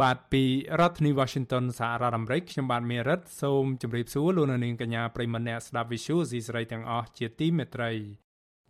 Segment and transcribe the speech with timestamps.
[0.00, 0.44] បាទពី
[0.80, 7.92] រដ្ឋធានី Washington សហរដ្ឋអាមេរិកខ្ញុំបាទមេរិតសូមជម្រាបសួរលោកនាងកញ្ញាប្រិមម្នាក់ស្ដាប់ Visual ស៊ីសេរីទាំងអស់ជាទីមេត្រី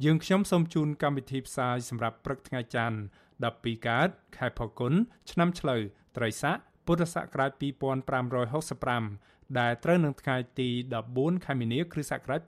[0.04, 2.98] យើងខ្ញុំសូមជូនកម្មវិធីផ្សាយសម្រាប់ព្រឹកថ្ងៃច័ន្ទ
[3.44, 4.94] 12កើតខែផល្គុន
[5.30, 5.80] ឆ្នាំឆ្លូវ
[6.16, 7.50] ត្រីស័កពុទ្ធសករាជ
[8.80, 10.68] 2565ដែលត្រូវនឹងថ្ងៃទី
[11.06, 12.40] 14ខែមីនាគ្រិស្តសករាជ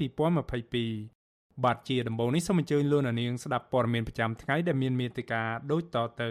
[0.78, 6.24] 2022បាទជាដំបូងនេះសូមអញ្ជើញលោកនាងស្ដាប់ព័ត៌មានប្រចាំថ្ងៃដែលមានមេត្តាដូចតទ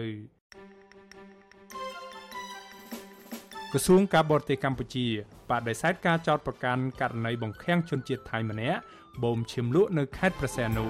[3.73, 5.07] ក្រសួងការបរទេសកម្ពុជា
[5.49, 8.79] បដិសេធការចោទប្រកាន់ករណីបង្ខាំងជនជាតិថៃម្នាក់
[9.23, 10.85] បូមឈាមលក់នៅខេត្តព្រះសីហនុ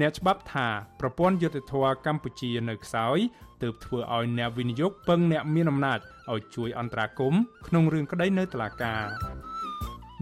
[0.00, 0.68] អ្នកច្បាប់ថា
[1.00, 1.74] ប្រព័ន្ធយុតិធធ
[2.06, 3.18] កម្ពុជានៅខ្សោយ
[3.62, 5.98] ទើបធ្វើឲ្យអ្នកវិនិយោគពឹងអ្នកមានអំណាច
[6.32, 9.04] ឲ្យជួយអន្តរាគមន៍ក្នុងរឿងក្តីនៅតុលាការ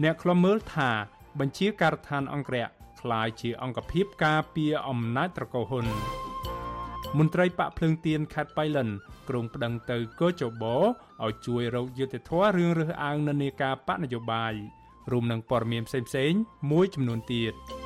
[0.03, 0.89] អ្នកខ្លំមើលថា
[1.39, 2.67] បញ្ជាការដ្ឋានអង្គរៈ
[3.01, 5.87] คล้ายជាអង្គភាពការពារអំណាចត្រកូលហ៊ុន
[7.18, 8.88] មន្ត្រីបាក់ភ្លើងទៀនខេត្តបៃលិន
[9.28, 10.76] ក្រុងប្តឹងទៅកោចបោ
[11.24, 14.54] ឲ្យជួយរកយុត្តិធម៌រឿងរើសអើងនានាការបកនយោបាយ
[15.12, 16.40] រួមនឹងព័ត៌មានផ្សេងៗ
[16.70, 17.54] មួយចំនួនទៀត។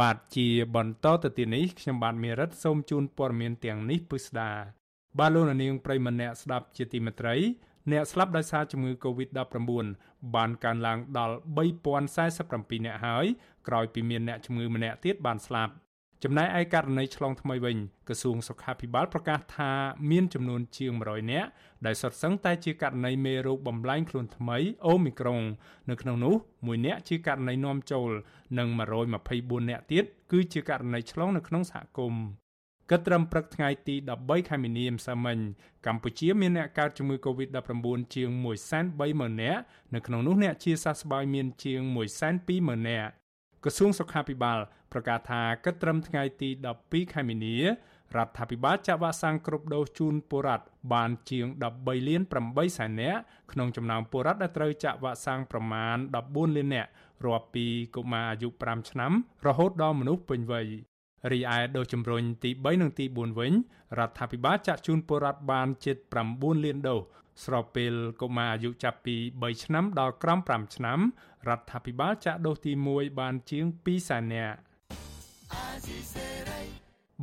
[0.00, 4.50] បាទជាបន្តទៅទៀតនេះខ្ញុំបាទមេរិតសូមជូនព័ត៌មានទាំងនេះពិស្ដា
[5.18, 7.34] បាទលោកនាងប្រិមម្នាក់ស្ដាប់ជាទីមេត្រី
[7.92, 9.86] អ្នកស្លាប់ដោយសារជំងឺ Covid-19
[10.34, 11.34] បានកើនឡើងដល់
[12.06, 13.26] 3047អ្នកហើយ
[13.68, 15.72] ក្រោយពីមានអ្នកជំងឺម្នាក់ទៀតបានស្លាប់
[16.24, 17.76] ចំណែកឯករណីឆ្លងថ្មីវិញ
[18.08, 19.72] ក្រសួងសុខាភិបាលប្រកាសថា
[20.10, 21.48] មានចំនួនជាង100នាក់
[21.86, 25.40] ដែលសុទ្ធសឹងតែជាករណីមេរោគបំលែងខ្លួនថ្មីអូមីក្រុង
[25.90, 26.34] នៅក្នុងនោះ
[26.66, 28.10] មួយនាក់ជាករណីនាំចូល
[28.58, 28.68] និង
[29.18, 32.22] 124នាក់ទៀតគឺជាករណីឆ្លងនៅក្នុងសហគមន៍
[32.90, 35.38] គិតត្រឹមព្រឹកថ្ងៃទី13ខែមីនាម្សិលមិញ
[35.86, 38.28] កម្ពុជាមានអ្នកកើតជំងឺ Covid-19 ជាង
[38.86, 39.60] 130,000នាក់
[39.94, 41.80] នៅក្នុងនោះអ្នកជាសះស្បើយមានជាង
[42.36, 43.10] 120,000នាក់
[43.64, 44.58] ក្រសួងសុខាភិបាល
[44.92, 46.48] ប្រកាសថាគិតត្រឹមថ្ងៃទី
[46.82, 51.46] 12ខែមីនារដ្ឋាភិបាលចាក់វ៉ាក់សាំងគ្រប់ដូសជូនពលរដ្ឋបានជាង
[51.76, 53.20] 13លាន8សែននាក់
[53.52, 55.96] ក្នុងចំណោមពលរដ្ឋដែលត្រូវចាក់វ៉ាក់សាំងប្រមាណ
[56.26, 56.90] 14លាននាក់
[57.24, 59.12] រាប់ពីកុមារអាយុ5ឆ្នាំ
[59.46, 60.66] រហូតដល់មនុស្សពេញវ័យ
[61.32, 63.52] រីឯដូសជំរុញទី3និងទី4វិញ
[63.98, 65.96] រដ្ឋាភិបាលចាក់ជូនពលរដ្ឋបានជិត
[66.30, 67.00] 9លានដូស
[67.44, 70.98] ស្របពេលកុមារអាយុចាប់ពី3ឆ្នាំដល់ក្រោម5ឆ្នាំ
[71.48, 74.56] រដ្ឋាភិបាលចាក់ដូសទី1បានជាង2សែននាក់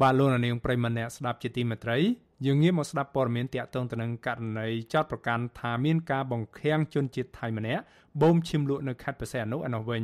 [0.01, 1.97] បាទលោកនាងប្រិមម្នាក់ស្ដាប់ជាទីមេត្រី
[2.45, 7.83] យើងងាកមកស្ដាប់ព័ត៌មានតាក់ទងទៅនឹងករណីចោតប្រកាន់ថាមានការបង្ខាំងជនជាតិថៃម្នាក់
[8.21, 10.03] បូមឈាមលក់នៅខេត្តបរសៃអនុឯនោះវិញ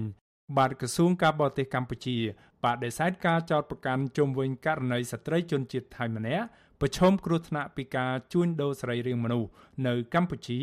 [0.58, 2.18] បាទក្រសួងការបរទេសកម្ពុជា
[2.66, 6.46] បដិសេធការចោតប្រកាន់ជុំវិញករណីស្ត្រីជនជាតិថៃម្នាក់
[6.82, 9.50] ប្រឈមគ្រោះថ្នាក់ពីការជួញដូរសរីរាង្គមនុស្ស
[9.88, 10.60] នៅកម្ពុជា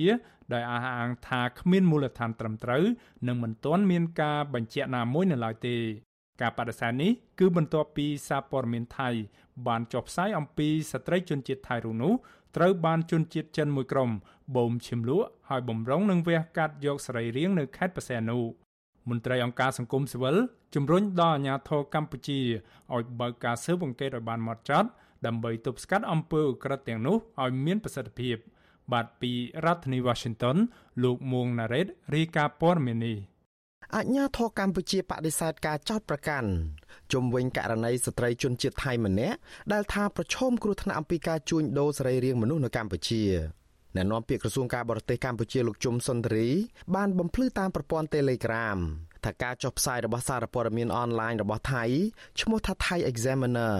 [0.52, 2.84] ដោយអះអាងថាគ្មានមូលដ្ឋានត្រឹមត្រូវ
[3.26, 5.76] និងមិនទាន់មានការបញ្ជាក់ណាមួយនៅឡើយទេ
[6.40, 9.08] ការបដិសេធនេះគឺបន្ទាប់ពីសារព័ត៌មានថៃ
[9.66, 12.12] បានចុះផ្សាយអំពីស្ត្រីជនជាតិថៃរូនោះ
[12.56, 14.10] ត្រូវបានជនជាតិចិនមួយក្រុម
[14.56, 18.40] បូមឈាមលក់ហើយបំរុងនឹងវះកាត់យកសរីរាង្គនៅខេត្តបរសៃអនុ
[19.10, 20.36] មន្ត្រីអង្គការសង្គមស៊ីវិល
[20.74, 22.40] ជំរុញដល់អាជ្ញាធរកម្ពុជា
[22.94, 24.88] ឲ្យបើកការស៊ើបអង្កេតឲ្យបានហ្មត់ចត់
[25.26, 28.36] ដើម្បីទប់ស្កាត់អំពើឧក្រិដ្ឋទាំងនោះឲ្យមានប្រសិទ្ធភាព
[28.92, 29.32] បាទពី
[29.64, 30.56] រដ្ឋធានី Washington
[31.02, 33.18] លោកមួងណារ៉េតរាយការណ៍ព័ត៌មាននេះ
[33.96, 36.50] អញ្ញាធរកម្ពុជាបដិសេធការចោទប្រកាន់
[37.12, 39.36] ជុំវិញករណីស្ត្រីជនជាតិថៃម្នាក់
[39.72, 43.22] ដែលថាប្រឈមគ្រោះថ្នាក់អំពីការជួញដូរសរីរាង្គមនុស្សនៅកម្ពុជា
[43.96, 46.46] អ្នកនាំពាក្យក្រសួងការបរទេសកម្ពុជាលោកជុំសុនទ្រី
[46.96, 48.78] បានបំភ្លឺតាមប្រព័ន្ធ Telegram
[49.24, 51.84] ថាការចុះផ្សាយរបស់សារព័ត៌មានអនឡាញរបស់ថៃ
[52.40, 53.76] ឈ្មោះថា Thai Examiner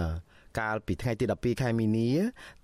[0.59, 2.09] កាលពីថ្ងៃទី12ខែមីនា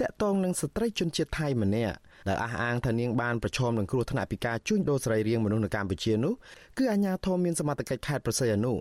[0.01, 1.95] តាក់ទងនឹងស្ត្រីជនជាតិថៃម្នាក់
[2.27, 6.33] ដែលអះអាងថានាងបានប្រឈមនឹងគ្រោះថ្នាក់ពីការជួញដូរសរីរាង្គមនុស្សនៅកម្ពុជានោះ
[6.77, 8.73] គឺអាជ្ញាធរមានសមត្ថកិច្ចខេត្តប្រស័យអនុ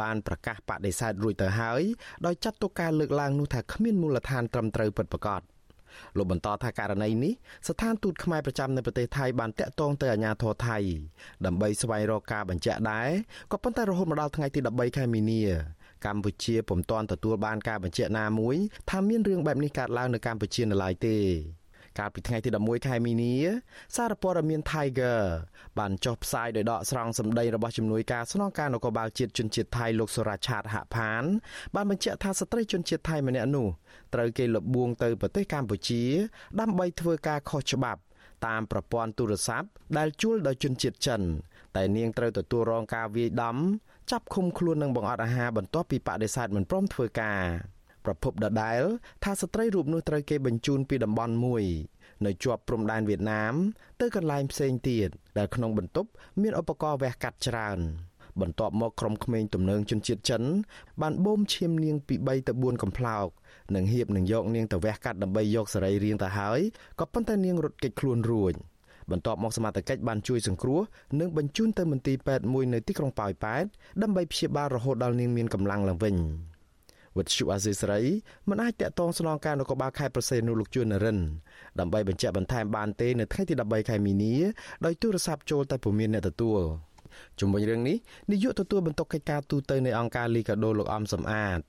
[0.00, 1.82] បានប្រកាសបដិសេធរួចទៅហើយ
[2.26, 5.42] ដោយចាត់ទុកការលើកឡើងនោះថាគ្មានមូលដ្ឋានត្រឹមត្រូវពិតប្រាកដ
[6.16, 7.32] លោកបន្តថាករណីនេះ
[7.68, 10.78] ស្ថានទូតខ្មែរប្រចាំនៅប្រទេសថៃបានតាក់ទងទៅអាជ្ញាធរថៃ
[11.46, 13.08] ដើម្បីស្វែងរកការបញ្ជាក់ដែរ
[13.52, 15.42] ក៏ប៉ុន្តែរហូតមកដល់ថ្ងៃទី13ខែមីនា
[16.06, 18.56] កម្ពុជាពុំទាន់ទទួលបានការបញ្ជាក់ណាមួយ
[18.90, 21.16] ថាមានរឿងបែបនេះកើតឡើងនៅកម្ពុជានៅឡើយទេ
[21.98, 23.34] កាលពីថ្ងៃទី11ខែមីនា
[23.96, 25.20] សារព័ត៌មាន Tiger
[25.78, 31.24] បានចុះផ្សាយដោយដកស្រង់សម្ដីរបស់ជំនួយការស្នងការនគរបាលជាតិជនជាតិថៃលោកសុរ៉ាឆាតហផាន
[31.74, 33.66] បានបញ្ជាក់ថាស្ត្រីជនជាតិថៃម្នាក់នោះ
[34.14, 36.02] ត្រូវគេលបួងទៅប្រទេសកម្ពុជា
[36.60, 38.00] ដើម្បីធ្វើការខុសច្បាប់
[38.46, 39.68] តាមប្រព័ន្ធទូរស័ព្ទ
[39.98, 41.20] ដែលជួលដោយជនជាតិចិន
[41.76, 43.56] តែនាងត្រូវទទួលរងការវាយដំ
[44.10, 47.42] ចាប់ឃុំខ្លួននិងបង្អត់អាហារបន្ទាប់ពីបដិសេធមិនព្រមធ្វើការ
[48.04, 48.82] ប្រពន្ធដដែល
[49.24, 51.64] ថាស្ត្រីរូបនោះត្រូវគេបញ្ជូនពីតំបន់មួយ
[52.26, 53.54] នៅជាប់ព្រំដែនវៀតណាម
[54.00, 55.08] ទៅកន្លែងផ្សេងទៀត
[55.38, 56.10] ដែលក្នុងបន្ទប់
[56.40, 57.80] មានឧបករណ៍វះកាត់ច្រើន
[58.40, 60.42] បន្ទាប់មកក្រុមក្មេងទំនើងជនជាតិចិន
[61.02, 63.28] បានបូមឈាមនាងពី3ទៅ4កំប្លោក
[63.74, 66.60] និងហៀបនឹងយកនាងទៅវះកាត់ដើម្បីយកសរីរាង្គទៅហើយ
[67.00, 68.54] ក៏ប៉ុន្តែនាងរត់គេចខ្លួនរួច
[69.10, 70.80] បន្ទាប់មកសមត្ថកិច្ចបានជួយសង្គ្រោះ
[71.20, 73.64] និងបញ្ជូនទៅមន្ទីរពេទ្យមួយនៅទីក្រុងប៉ោយប៉ែត
[74.02, 76.16] ដើម្បីព្យាបាលរហូតដល់នាងមានកម្លាំងឡើងវិញ។
[77.18, 78.02] វិទ្យុអាស៊ីសេរី
[78.48, 81.18] មិនអាចតាក់ទងស្នងការនគរបាលខេត្តប្រសេនុលោកជួននរិន
[81.80, 84.34] ដើម្បីបញ្ជាក់បន្ថែមបានទេនៅថ្ងៃទី13ខែមីនា
[84.84, 86.62] ដោយទូរស័ព្ទចូលតែពុំមានអ្នកទទួល
[87.40, 87.96] ជុំវិញរឿងនេះ
[88.30, 91.60] នាយកទទួលបន្ទុកកិច្ចការទូតនៃអង្គការលីកាដូលោកអំសំអាត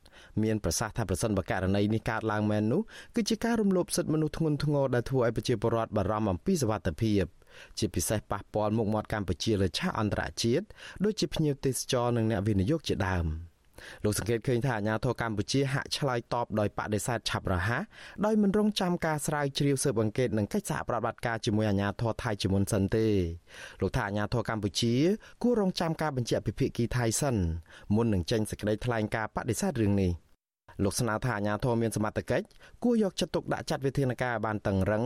[0.43, 2.81] មានប្រសាសន៍ថាប្រសិនបើករណីនេះកើតឡើងមែននោះ
[3.15, 7.23] គឺជាការរំលោភសិទ្ធិមនុស្សធ្ងន់ធ្ងរដែលធ្វើឲ្យប្រជាពលរដ្ឋបារម្ភអំពីសុវត្ថិភាព
[7.79, 10.65] ជាពិសេសប៉ះពាល់មុខមាត់កម្ពុជាលើឆាកអន្តរជាតិ
[11.03, 13.27] ដូចជាភ្ញៀវទេសចរនិងអ្នកវិនិយោគជាដើម។
[14.03, 17.83] លោកសង្កេតឃើញថាអាញាធរកម្ពុជាហាក់ឆ្លើយតបដោយបដិសេធឆាប់រហ័ស
[18.25, 23.07] ដោយមិនរងចាំការស្រាវជ្រាវស៊ើបអង្កេតនិងកិច្ចសហប្រតិបត្តិការជាមួយអាញាធរថៃជាមុនសិនទេ
[23.81, 24.93] លោកថាអាញាធរកម្ពុជា
[25.43, 27.35] គួររងចាំការបញ្ជាក់ពីភាគីថៃសិន
[27.95, 30.11] មុននឹងចេញសេចក្តីថ្លែងការណ៍បដិសេធរឿងនេះ
[30.83, 32.45] លោកស្នើថាអាញាធរមានសមត្ថកិច្ច
[32.83, 35.03] គួរយកចិត្តទុកដាក់ចាត់វិធានការឲ្យបានតឹងរឹង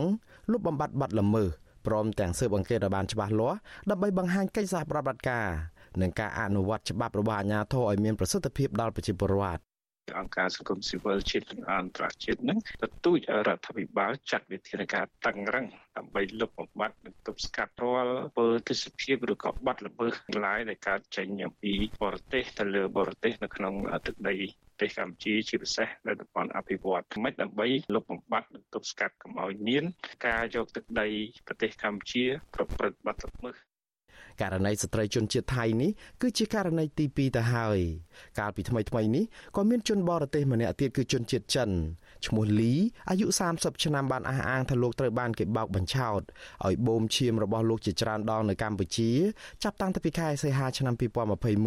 [0.52, 1.48] លុបបំបាត់បទល្មើស
[1.86, 3.58] ព្រមទាំងស៊ើបអង្កេតឲ្យបានច្បាស់លាស់
[3.90, 5.46] ដើម្បីបង្ហាញកិច្ចសហប្រតិបត្តិការ
[6.02, 9.68] និងការអនុវត្តច្បាប់របស់អាជ្ញាធរឲ្យមានប្រសិទ្ធភាពដល់ប្រជាពលរដ្ឋ
[10.18, 15.66] អង្គការសង្គមស៊ីវិលជាតិនិងអន្តរជាតិនឹងទទូចឲ្យរដ្ឋាភិបាលចាត់វិធានការតឹងរឹង
[15.96, 20.14] ដើម្បីលុបបំបាត់និងទប់ស្កាត់រាល់ពលទេសភាពឬក៏បាត់ល្មើស
[20.44, 21.72] ឡាយដែលកើតចេញអំពី
[22.02, 23.74] បរទេសទៅលើបរទេសនៅក្នុង
[24.06, 24.36] ទឹកដី
[24.68, 29.84] ប្រទេសកម្ពុជាជាពិសេសនៅតំបន់អភិវឌ្ឍន៍មិនដើម្បីលុបបំបាត់និងទប់ស្កាត់កុំឲ្យមាន
[30.26, 31.08] ការយកទឹកដី
[31.46, 32.24] ប្រទេសកម្ពុជា
[32.54, 33.67] ប្រព្រឹត្តបទល្មើស
[34.40, 35.90] ករណីស្ត្រីជនជាតិថៃនេះ
[36.22, 37.78] គឺជាករណីទី2ទៅហើយ
[38.38, 39.24] កាលពីថ្មីថ្មីនេះ
[39.56, 41.70] ក៏មានជនបរទេសម្នាក់ទៀតគឺជនជាតិចិន
[42.26, 42.72] ឈ្មោះលី
[43.10, 46.20] អាយុ30ឆ្នាំបានអះអាងថាលោកត្រូវបានគេបោកបញ្ឆោត
[46.66, 49.10] ឲ្យបូមឈាមរបស់លោកជាច្រើនដងនៅកម្ពុជា
[49.62, 50.94] ចាប់តាំងពីខែសីហាឆ្នាំ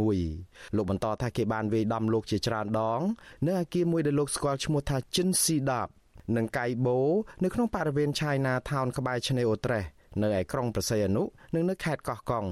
[0.02, 3.02] 2021លោកបន្តថាគេបានវាយដំលោកជាច្រើនដង
[3.48, 5.92] នៅអគារមួយដែលលោកស្គាល់ឈ្មោះថាចិនស៊ីដាប់
[6.36, 7.00] និងកៃបូ
[7.44, 9.84] នៅក្នុងបរិវេណ China Town ក្បែរឆ្នេរអូត្រេស
[10.22, 11.24] នៅឯក្រុងប្រស័យអនុ
[11.54, 12.46] និងនៅខេត្តកោះកុង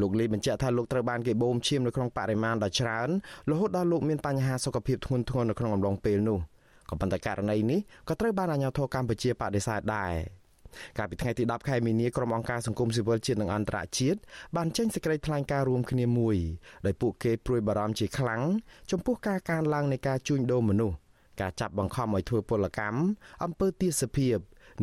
[0.00, 3.08] លោកលីបញ្ជាក់ថាលោកត្រូវបានគេបូមឈាមនៅក្នុងបរិមាណដ៏ច្រើន
[3.50, 6.38] រហូតដល់លោកមានបញ្ហាសុខភាពធ្ងន់ធ្ងរនៅក្នុងអំឡុងពេលនោះ
[6.90, 10.12] ក៏ប៉ុន្តែករណីនេះក៏ត្រូវបានអាជ្ញាធរកម្ពុជាបដិសេធដែរ
[10.98, 14.18] កាលពីថ្ងៃទី10ខែមីនាក្រុមអង្គការសង្គមស៊ីវិលជាតិនិងអន្តរជាតិ
[14.56, 16.36] បានចេញសេចក្តីថ្លែងការណ៍រួមគ្នាមួយ
[16.86, 18.42] ដោយពួកគេព្រួយបារម្ភជាខ្លាំង
[18.90, 20.96] ចំពោះការកើនឡើងនៃការជួញដូរមនុស្ស
[21.40, 22.98] ការចាប់បង្ខំឲ្យធ្វើពលកម្ម
[23.44, 24.36] អំពើទាសភាព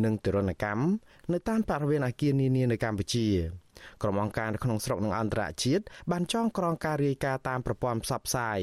[0.04, 0.82] និងទរណកម្ម
[1.32, 3.26] នៅតាមបរិវេណអគារនានានៅកម្ពុជា
[4.02, 8.60] ក្រុមអង្គការនៅក្នុងស្រុកនិងអន្តរជាតិបានចងក្រងការរាយការណ៍តាមប្រព័ន្ធផ្សព្វផ្សាយ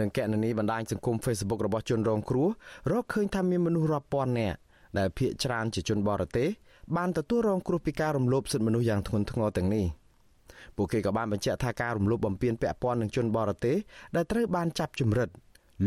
[0.00, 2.48] និងកណនីបណ្ដាញសង្គម Facebook របស់ជនរងគ្រោះ
[2.92, 4.58] រកឃើញថាមានមនុស្សរាប់ពាន់នាក់
[4.98, 6.48] ដែលភ ieck ច្រើនជាជនបរទេស
[6.96, 9.86] បានទទួលរងគ្រោះពីការរំលោភសិទ្ធិមនុស្សយ៉ាងធ្ងន់ធ្ងរទាំងនេះ
[10.76, 13.76] ពួកគេក៏បានបញ្ជាក់ថាការរំលោភបំពានពាក់ព័ន្ធនឹងជនបរទេស
[14.16, 15.28] ដែលត្រូវបានចាប់ជំរិត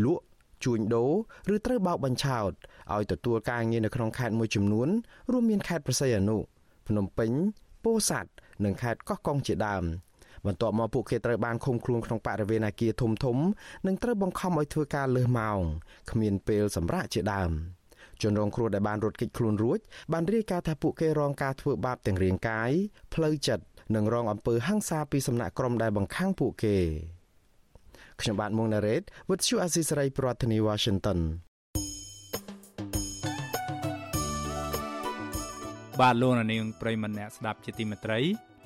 [0.04, 0.24] លក់
[0.64, 1.12] ជួញដូរ
[1.54, 2.52] ឬត្រូវបោកបញ្ឆោត
[2.94, 4.88] ឲ្យទទួលការងារនៅក្នុងខេត្តមួយចំនួន
[5.32, 6.38] រួមមានខេត្តប្រស័យអនុ
[6.88, 7.30] ភ្នំពេញ
[7.84, 8.30] ពោធិ៍សាត់
[8.64, 9.84] និងខេត្តកោះកុងជាដើម
[10.46, 13.36] បន្ទាប់មកពួកគេត្រូវបានឃុំខ្លួនក្នុងបរិវេណអគារធំធំ
[13.86, 15.60] និងត្រូវបង្ខំឲ្យធ្វើការលើសម៉ោង
[16.10, 17.52] គ្មានពេលសម្រាកជាដើម
[18.22, 19.78] ជនរងគ្រោះដែលបានរត់គេចខ្លួនរួច
[20.12, 22.70] បានរាយការណ៍ថាពួកគេរងការធ្វើបាបទាំងរាងកាយ
[23.14, 26.76] ផ្លូវចិត្តនិងរងអំពើហិង្សាពីសំណាក់ក្រុមដែលបង្ខាំងពួកគេ
[28.20, 31.18] ខ្ញុំបាទមុងណារ៉េត With you Azisaray ប្រធានាទី Washington
[36.00, 38.20] បាទលោកនាងប្រិមម្នាក់ស្ដាប់ជាទីមេត្រី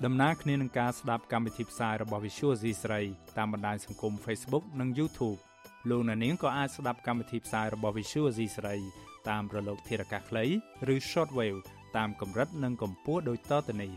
[0.05, 3.01] ដំណើរគ្នានឹងការស្ដាប់កម្មវិធីផ្សាយរបស់ Visual C ស្រី
[3.39, 5.39] តាមបណ្ដាញសង្គម Facebook និង YouTube
[5.91, 8.77] លោកនាងក៏អាចស្ដាប់កម្មវិធីផ្សាយរបស់ Visual C ស្រី
[9.29, 10.45] តាមរលកធារកាសខ្លី
[10.95, 11.59] ឬ Shortwave
[11.97, 13.93] តាមកម្រិតនិងកម្ពស់ដូចតទៅនេះ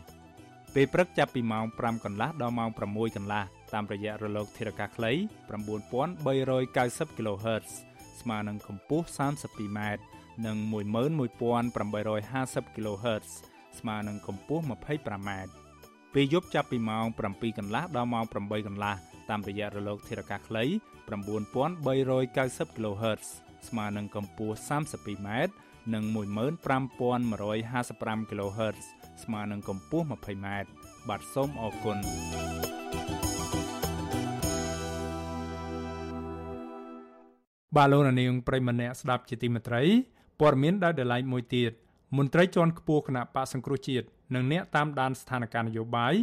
[0.76, 5.12] ពេលព្រឹកចាប់ពីម៉ោង5កន្លះដល់ម៉ោង6កន្លះ តាមរយៈរលកធារកាសខ្លី
[5.52, 7.68] 9390 kHz
[8.22, 9.80] ស្មើនឹងកម្ពស់ 32m
[10.46, 10.58] និង
[11.42, 13.28] 11850 kHz
[13.80, 15.30] ស្មើនឹងកម្ពស់ 25m
[16.14, 18.96] ពេលយប់ចាប់ពីម៉ោង7កន្លះដល់ម៉ោង8កន្លះ
[19.30, 20.64] តាមរយៈរលកធារកាសខ្លី
[21.12, 23.26] 9390 kHz
[23.68, 25.30] ស្មើនឹងកម្ពស់ 32m
[25.94, 28.78] និង15155 kHz
[29.24, 30.48] ស្មើនឹងកម្ពស់ 20m
[31.10, 31.98] បាទសូមអរគុណ
[37.76, 39.84] បាទលោកនាងប្រិមម្នាក់ស្ដាប់ជាទីមេត្រី
[40.40, 41.72] ព័ត៌មានដែលដライមួយទៀត
[42.18, 46.14] មន្ត្រីជាន់ខ្ពស់គណៈបកសង្គ្រោះជាតិនិងអ្នកតាមដានស្ថានភាពនយោបាយ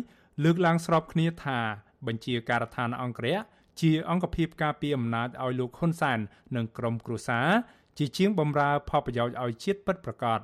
[0.45, 1.59] លើកឡើងស្របគ្នាថា
[2.07, 3.38] បញ្ជាការដ្ឋានអង្គរៈ
[3.80, 6.19] ជាអង្គភាពការពារអំណាចឲ្យលោកហ៊ុនសែន
[6.57, 7.49] និងក្រុមគ្រួសារ
[7.99, 10.40] ជាជាងបំរើផលប្រយោជន៍ឲ្យជាតិពិតប្រាកដ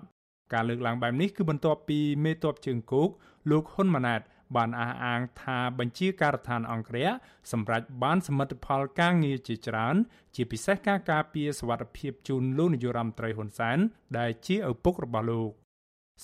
[0.52, 3.08] ការលើកឡើងបែបនេះគឺបន្ទាប់ពីមេតបជើងគោក
[3.50, 4.20] លោកហ៊ុនម៉ាណែត
[4.56, 7.10] បានអះអាងថាបញ្ជាការដ្ឋានអង្គរៈ
[7.52, 9.96] សម្រាប់បានសមិទ្ធផលការងារជាច្រើន
[10.34, 13.78] ជាពិសេសការការពារសវត្ថិភាពជូនលោកនាយរដ្ឋមន្ត្រីហ៊ុនសែន
[14.18, 15.50] ដែលជាឪពុករបស់លោក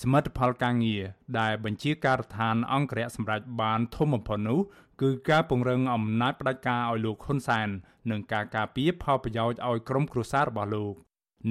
[0.03, 1.03] សមិទ្ធផលការងារ
[1.41, 4.61] ដែលបញ្ជាការដ្ឋានអង្គរៈសម្រាប់បានធំបំផុតនោះ
[5.03, 7.69] គឺការពង្រឹងអំណាចផ្ដាច់ការឲ្យលោកហ៊ុនសែន
[8.11, 10.95] និងការការពារផលប្រយោជន៍ឲ្យក្រុមគ្រួសាររបស់លោក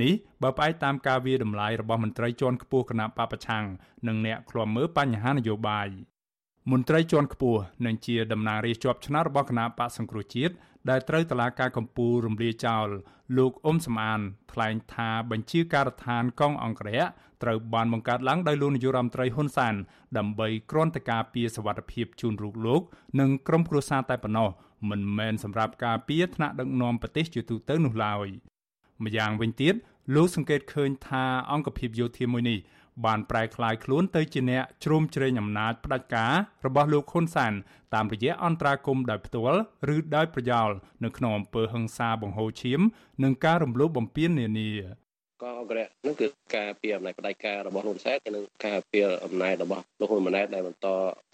[0.02, 3.66] នេះបើផ្អែកតាមការវាតម្លៃរបស់មន្ត្រីជាន់ខ្ពស់គណៈបពប្រឆាំង
[4.08, 5.88] និងអ្នកឃ្លាំមើលបញ្ហានយោបាយ
[6.70, 10.54] មន្ត្រីជាន់ខ្ពស់និងជាតំណាងរាជជាប់ឆ្នោតរបស់គណៈបកសង្គ្រោះជាតិ
[10.90, 12.88] ដែលត្រូវតឡាការកម្ពុជារំលាយចោល
[13.38, 14.20] លោកអ៊ុំសំអាន
[14.52, 17.04] ថ្លែងថាបញ្ជាការដ្ឋានកងអង្គរៈ
[17.44, 19.76] ត្រូវបានបង្កើតឡើងដោយលោកនាយរដ្ឋមន្ត្រីហ៊ុនសែន
[20.18, 22.82] ដើម្បីគ្រាន់តែការពារសវត្ថិភាពជូនរូបលោក
[23.20, 24.50] និងក្រុមគ្រួសារតែប៉ុណ្ណោះ
[24.90, 28.28] មិនមែនសម្រាប់ការពារថ្នាក់ដឹកនាំប្រទេសជាទូទៅនោះឡើយ
[29.04, 29.76] ម្យ៉ាងវិញទៀត
[30.16, 32.58] លោកសង្កេតឃើញថាអង្គភាពយោធាមួយនេះ
[33.06, 36.34] បានប្រែក្លាយខ្លួនទៅជាអ្នកជ្រោមជ្រែងអំណាចផ្ដាច់ការ
[36.66, 37.54] របស់លោកហ៊ុនសាន
[37.94, 39.60] តាមរយៈអន្តរាគមដោយផ្ទាល់
[39.96, 40.70] ឬដោយប្រយោល
[41.04, 42.82] នៅក្នុងអំពើហិង្សាបង្ហូរឈាម
[43.24, 44.70] និងការរំលោភបំពាននានា
[45.42, 50.88] កងអង្គរៈនឹងគឺការពីអំណាចផ្ដាច់ការរបស់លោកសែននិងការពីអំណាចរបស់លោកហ៊ុនម៉ាណែតដែលបន្ត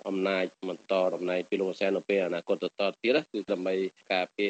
[0.07, 3.75] អំណាចបន្តតំណែងពីលោកសែននៅពេលអនាគតទៅតទៀតគឺដើម្បី
[4.13, 4.47] ការពី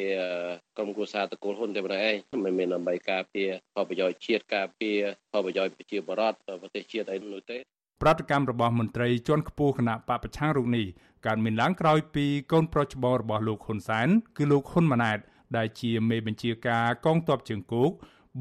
[0.76, 3.42] ក្រុមគូសាតកូលហ៊ុនតែប៉ុណ្ណេះឯងមិនមែនដើម្បីការពី
[3.74, 4.90] ផលប្រយោជន៍ជាតិការពី
[5.32, 7.58] ផលប្រយោជន៍ប្រជាពលរដ្ឋប្រទេសជាតិអីនោះទេ
[8.02, 10.86] ប្រតិកម្មរបស់មន្ត្រីជាន់ខ្ពស់គណៈបពប្រឆាំងរូបនេះ
[11.26, 15.18] កើតមានឡើងក្រោយពីកូនប្រុសច្បងរបស់លោកហ៊ុនសែនគឺលោកហ៊ុនម៉ាណែត
[15.56, 17.90] ដែលជាមេបញ្ជាការកងទ័ពជើងគោក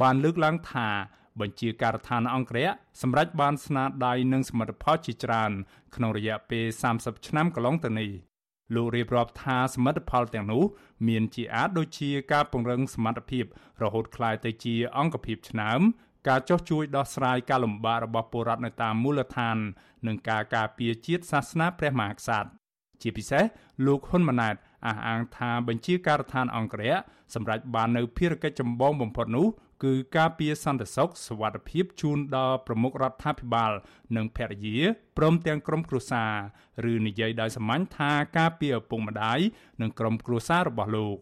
[0.01, 0.87] បានលើកឡើងថា
[1.39, 2.69] បញ្ជាការដ្ឋានអង្គរៈ
[3.01, 5.51] សម្រាប់បានស្នាដៃនិងសមិទ្ធផលជាច្រើន
[5.95, 6.65] ក្នុងរយៈពេល
[6.97, 8.09] 30ឆ្នាំកន្លងទៅនេះ
[8.75, 10.63] លោករៀបរាប់ថាសមិទ្ធផលទាំងនោះ
[11.07, 13.45] មានជាអាចដូចជាការពង្រឹងសមត្ថភាព
[13.83, 15.81] រហូតក្លាយទៅជាអង្គភាពឆ្នើម
[16.27, 19.57] ការចោះជួយដោះស្រាយការលំបាករបស់ពលរដ្ឋនៅតាមមូលដ្ឋាន
[20.07, 22.49] និងការការពារជាតិសាសនាព្រះមហាក្សត្រ
[23.01, 23.43] ជាពិសេស
[23.85, 24.55] លោកហ៊ុនម៉ាណែត
[24.87, 26.95] អះអាងថាបញ្ជាការដ្ឋានអង្គរៈ
[27.33, 29.47] សម្រាប់បាននៅភារកិច្ចចម្បងបំផុតនោះ
[29.84, 33.72] គឺការពារសន្តិសុខសวัสดิភាពជូនដល់ប្រមុខរដ្ឋាភិបាល
[34.16, 34.78] និងភរិយា
[35.18, 36.24] ព្រមទាំងក្រុមគ្រួសា
[36.84, 39.38] រឬនិយាយដោយសាមញ្ញថាការពារឪពុកម្ដាយ
[39.82, 41.16] និងក្រុមគ្រួសាររបស់លោក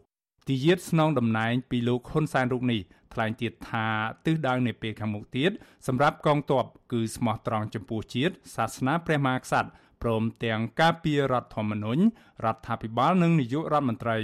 [0.49, 2.81] ទីយាតស្នងតំណែងពីលោកហ៊ុនសែនរូបនេះ
[3.15, 3.87] ថ្លែងទៀតថា
[4.27, 5.51] ទិសដៅនៃពេលខាងមុខទៀត
[5.87, 9.71] សម្រាប់កងទ័ពគឺស្មោះត្រង់ចំពោះជាតិសាសនាព្រះមហាក្សត្រ
[10.03, 12.03] ព្រមទាំងការពាររដ្ឋធម្មនុញ្ញ
[12.45, 14.19] រដ្ឋាភិបាលនិងនាយករដ្ឋមន្ត្រី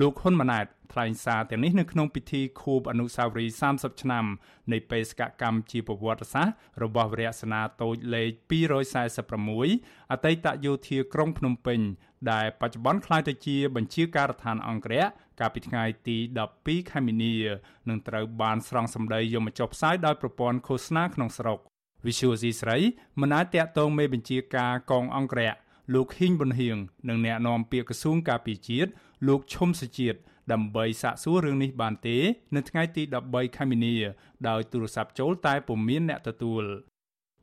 [0.00, 4.24] លោកហ៊ុនម៉ាណែតថ្លែងសារទាំងនេះនៅក្នុងពិធីខួបអនុស្សាវរីយ៍30ឆ្នាំ
[4.72, 8.30] នៃបេសកកម្មជាប្រវត្តិសាស្ត្ររបស់វរៈសេនាតូចលេខ
[9.18, 11.80] 246អតីតយោធាក្រុងភ្នំពេញ
[12.32, 15.04] ដែលបច្ចុប្បន្នក្លាយទៅជាបញ្ជាការដ្ឋានអង្គរៈ
[15.40, 16.16] កាលពីថ្ងៃទី
[16.54, 17.34] 12ខែមីនា
[17.88, 21.58] នឹងត្រូវបានស្រង់សម្ដីយកមកចុះផ្សាយដោយប្រព័ន្ធឃោសនាក្នុងស្រុក
[22.06, 22.76] Visual C ស្រី
[23.20, 25.54] មិនអាចតាក់ទងមេបញ្ជាការកងអង្គរៈ
[25.94, 26.76] លោកហ៊ីងប៊ុនហៀង
[27.08, 28.90] និងអ្នកនាំពាក្យក្រសួងការពារជាតិ
[29.26, 30.18] លោកឈុំសុជាតិ
[30.52, 32.16] ដើម្បីសាកសួររឿងនេះបានទេ
[32.56, 33.94] នៅថ្ងៃទី13ខែមីនា
[34.48, 36.64] ដោយទូរស័ព្ទចូលតែពុំមានអ្នកទទួល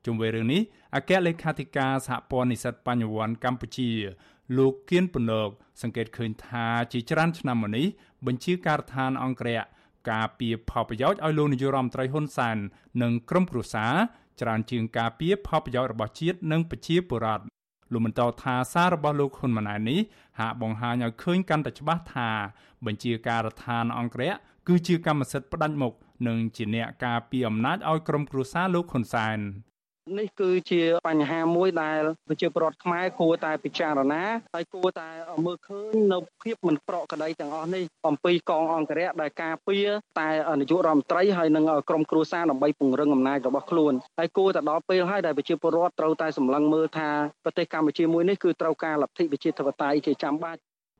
[0.05, 0.61] ជុំវិញរឿងនេះ
[0.95, 3.91] អគ្គលេខាធិការសហព័ន្ធនិស្សិតបញ្ញវន្តកម្ពុជា
[4.57, 5.49] លោកគៀនពន្លក
[5.81, 7.87] សង្កេតឃើញថាជាច្រើនឆ្នាំមកនេះ
[8.25, 9.63] បញ្ជាការដ្ឋានអង្គរៈ
[10.09, 12.57] ការពីផលប្រយោជន៍ឲ្យលោកនាយរដ្ឋមន្ត្រីហ៊ុនសែន
[13.01, 13.93] និងក្រុមគ្រួសារ
[14.41, 17.54] ច្រើនជាងការពីផលប្រយោជន៍របស់ជាតិនិងប្រជាពលរដ្ឋ
[17.91, 19.99] លោកបន្តថាសាររបស់លោកហ៊ុនម៉ាណែតនេះ
[20.39, 22.29] ហាក់បង្ហាញឲ្យឃើញកាន់តែច្បាស់ថា
[22.85, 24.33] បញ្ជាការដ្ឋានអង្គរៈ
[24.67, 25.93] គឺជាកម្មសិទ្ធិផ្ដាច់មុខ
[26.27, 29.37] និងជាអ្នកការពារអំណាចឲ្យក្រុមគ្រួសារលោកហ៊ុនសែន
[30.19, 34.23] នេះគឺជាបញ្ហាមួយដែលប្រជាពលរដ្ឋខ្មែរគួរតែពិចារណា
[34.55, 35.09] ហើយគួរតែ
[35.45, 39.87] មើលឃើញនៅភាពមិនប្រក្រតីទាំងអស់នេះអំពីកងអង្គរៈដែលការពារ
[40.19, 47.09] តែនាយករដ្ឋមន្ត្រីហើយនិងក្រុមគ្រួសារដើម្បីពង្រឹងអំណាចរបស់ខ្លួនហើយគួរតែដល់ពេលហើយដែលប្រជាពលរដ្ឋត្រូវតែសម្លឹងមើលថា
[47.43, 50.59] ប្រទេសកម្ពុជាមួយនេះគឺត្រូវការលទ្ធិប្រជាធិបតេយ្យជាចាំបាច់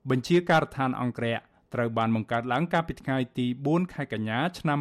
[0.09, 4.79] បញ្ជាការដ្ឋានអង្គរៈ ត្រូវបានបង្កើតឡើងកាលពីថ្ងៃទី4ខែកញ្ញាឆ្នាំ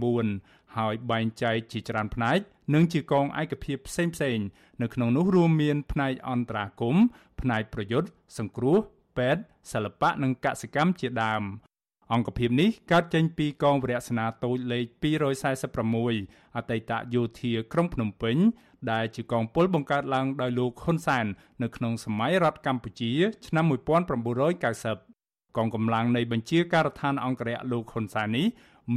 [0.00, 2.38] 2009ហើយបែងចែកជាច្រើនផ្នែក
[2.74, 4.38] និងជាកងឯកភាពផ្សេងផ្សេង
[4.82, 6.96] នៅក្នុងនោះរួមមានផ្នែកអន្តរាគម
[7.40, 8.78] ផ្នែកប្រយុទ្ធសង្គ្រោះ
[9.16, 11.42] ពេទ្យសិល្បៈនិងកសិកម្មជាដើម
[12.12, 14.84] អង្គភាពនេះកើតចេញពីកងវរៈសេនាតូចលេខ
[15.70, 18.36] 246អតីតយោធាក្រុងភ្នំពេញ
[18.92, 21.26] ដែលជាកងពលបង្កើតឡើងដោយលោកហ៊ុនសែន
[21.62, 23.12] នៅក្នុងសម័យរដ្ឋកម្ពុជា
[23.46, 25.09] ឆ្នាំ1990
[25.56, 28.46] កងកម្លាំងនៃបញ្ជាការដ្ឋានអង្គរៈលោកហ៊ុនសែននេះ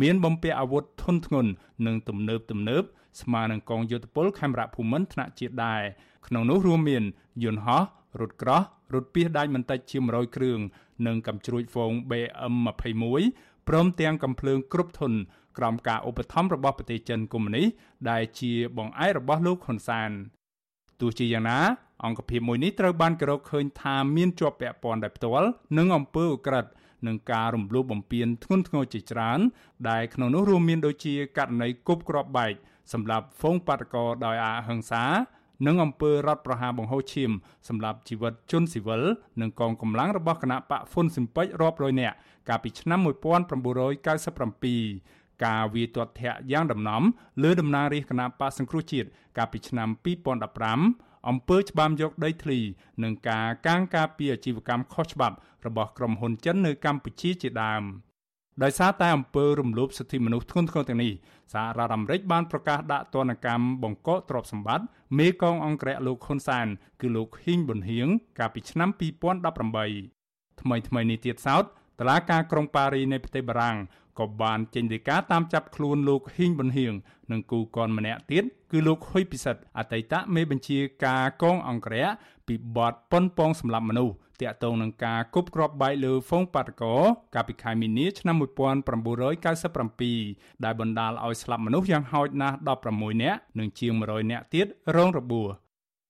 [0.01, 1.51] មានបំពាក់អាវុធធុនធ្ងន់
[1.85, 2.83] និងទំនើបទំនើប
[3.21, 5.81] ស្មើនឹងកងយោធពលខេមរៈភូមិន្ទថ្នាក់ជាតិដែរ
[6.27, 7.03] ក្នុងនោះរួមមាន
[7.43, 7.81] យន្តហោះ
[8.21, 8.61] រថក្រោះ
[8.93, 10.59] រថពាសដាច់មិនតិចជា100គ្រឿង
[11.07, 13.23] និងកាំជ្រួចហ្វូង BM21
[13.67, 15.13] ព្រមទាំងកំភ្លើងគ្រប់ធុន
[15.57, 17.67] ក្រោមការឧបត្ថម្ភរបស់ប្រទេសចិនកុម្មុយនីស
[18.09, 20.11] ដែលជាបងឯករបស់លោកហ៊ុនសាន
[21.01, 21.59] ទោះជាយ៉ាងណា
[22.05, 26.71] អង្គភាពមួយនេះត្រូវបានគេរកឃើញថាមានជាប់ពាក់ព័ន្ធដោយផ្ទាល់នឹងអំពើឧក្រិដ្ឋ
[27.07, 29.39] និងការរំលោភបំពានធ្ងន់ធ្ងរជាច្រើន
[29.89, 32.53] ដែលក្នុងនោះរួមមានដូចជាករណីគប់គ្រាប់បែក
[32.93, 35.03] សម្រាប់ហ្វូងបាតកោដោយអហិង្សា
[35.67, 37.31] និងអំពើរដ្ឋប្រហារបង្ហូរឈាម
[37.67, 39.03] សម្រាប់ជីវិតជនស៊ីវិល
[39.41, 42.15] និងកងកម្លាំងរបស់គណៈបកហ្វុនស៊ិនប៉ិចរាប់រយនាក់
[42.49, 42.99] កាលពីឆ្នាំ
[44.21, 47.03] 1997ការវាយទាត់ធាក់យ៉ាងដំណំ
[47.43, 49.07] លើតំណាងរាជគណៈបកសង្គ្រោះជាតិ
[49.37, 49.89] កាលពីឆ្នាំ
[50.53, 52.59] 2015 អំពើច្បាមយកដីធ្លី
[53.03, 57.83] និងការកាងការពីអាជីវកម្មខុសច្បាប់របស់ក្រុមហ៊ុនចិននៅកម្ពុជាជាដើម
[58.63, 61.11] ដោយសារតែអំពើរំលោភសិទ្ធិមនុស្សធ្ងន់ធ្ងរទាំងនេះ
[61.53, 64.85] សហរដ្ឋអាមេរិកបានប្រកាសដាក់ទណ្ឌកម្មបង្កកទ្រព្យសម្បត្តិ
[65.19, 66.67] មេកងអង្គរៈលោកហ៊ុនសាន
[67.01, 68.07] គឺលោកហ៊ីងប៊ុនហៀង
[68.39, 71.63] កាលពីឆ្នាំ2018ថ្មីថ្មីនេះទៀតសោត
[71.99, 73.77] តឡាការក្រុងប៉ារីនៃប្រទេសបារាំង
[74.19, 76.93] ក៏បានចេញដីកាតាមចាប់ខ្លួនលោកហ៊ីងប៊ុនហៀង
[77.31, 82.07] និងគូកនម្នាក់ទៀតគឺលោកហ៊ុយពិសិដ្ឋអតីតមេបញ្ជាការកងអង្គរៈ
[82.47, 86.95] ពីបទប៉ុនប៉ងសម្លាប់មនុស្សតាក់ទងនឹងការគប់គ្រាប់បែកលើហ្វូងប៉ាតកោ
[87.35, 92.55] កាលពីខែមីនាឆ្នាំ1997ដែលបណ្ដាលឲ្យស្លាប់មនុស្សយ៉ាងហោចណាស់
[92.89, 95.47] 16នាក់និងជាង100នាក់ទៀតរងរបួស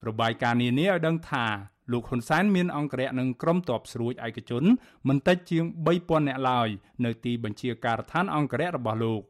[0.07, 1.45] របាយការណ៍នានាឲ្យដឹងថា
[1.91, 4.63] លោកហ៊ុនសែនមានអង្គរៈនិងក្រុមទ័ពស្រួចឯកជន
[5.07, 6.69] មិនតិចជាង3000នាក់ឡើយ
[7.05, 9.21] នៅទីបញ្ជាការដ្ឋានអង្គរៈរបស់លោក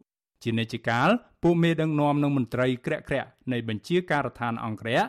[0.43, 1.10] ជានិច្ចកាល
[1.43, 5.01] ពួកមេដឹកនាំនិងមន្ត្រីក្រាក់ក្រាក់នៃបញ្ជាការដ្ឋានអង្គរៈ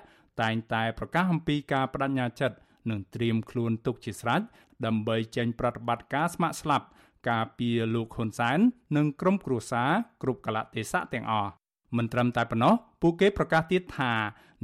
[0.42, 2.56] តែងតែប្រកាសអំពីការបដិញ្ញាចិត្ត
[2.90, 4.40] និងត្រៀមខ្លួនទុកជាស្រេច
[4.86, 6.86] ដើម្បីចេញប្រតិបត្តិការស្ម័គ្រស្លាប់
[7.30, 8.58] ការពារលោកហ៊ុនសែន
[8.96, 9.90] និងក្រុមគ្រួសារ
[10.22, 11.50] គ្រប់កលៈទេសៈទាំងអស់
[11.96, 14.12] មិនត្រឹមតែប៉ុណ្ណោះពួកគេប្រកាសទៀតថា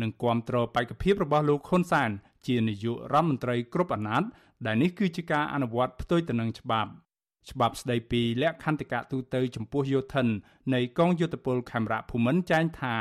[0.02, 2.10] នឹងគាំទ្របេក្ខភាពរបស់លោកហ៊ុនសែន
[2.46, 4.28] ជានាយករដ្ឋមន្ត្រីគ្រប់អាណត្តិ
[4.66, 6.90] ដែលនេះគឺជាការអនុវត្តផ្ទុយទៅនឹងច្បាប់
[7.50, 10.26] ច្បាប់ស្តីពីលក្ខន្តិកៈទូទៅចំពោះយោធិន
[10.74, 12.94] នៃកងយោធពលខេមរៈភូមិន្ទចែងថា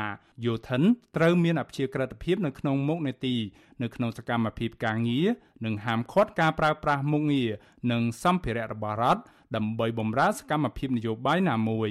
[0.44, 0.82] យោធិន
[1.16, 3.36] ត្រូវមានអព្យាក្រឹតភាពនៅក្នុងមុខនេតិ
[3.82, 5.26] នៅក្នុងសកម្មភាពការងារ
[5.64, 7.50] និងហាមឃាត់ការប្រើប្រាស់មុខងារ
[7.92, 9.22] និងសម្ភារៈរបស់រដ្ឋ
[9.56, 11.90] ដើម្បីបម្រើសកម្មភាពនយោបាយណាមួយ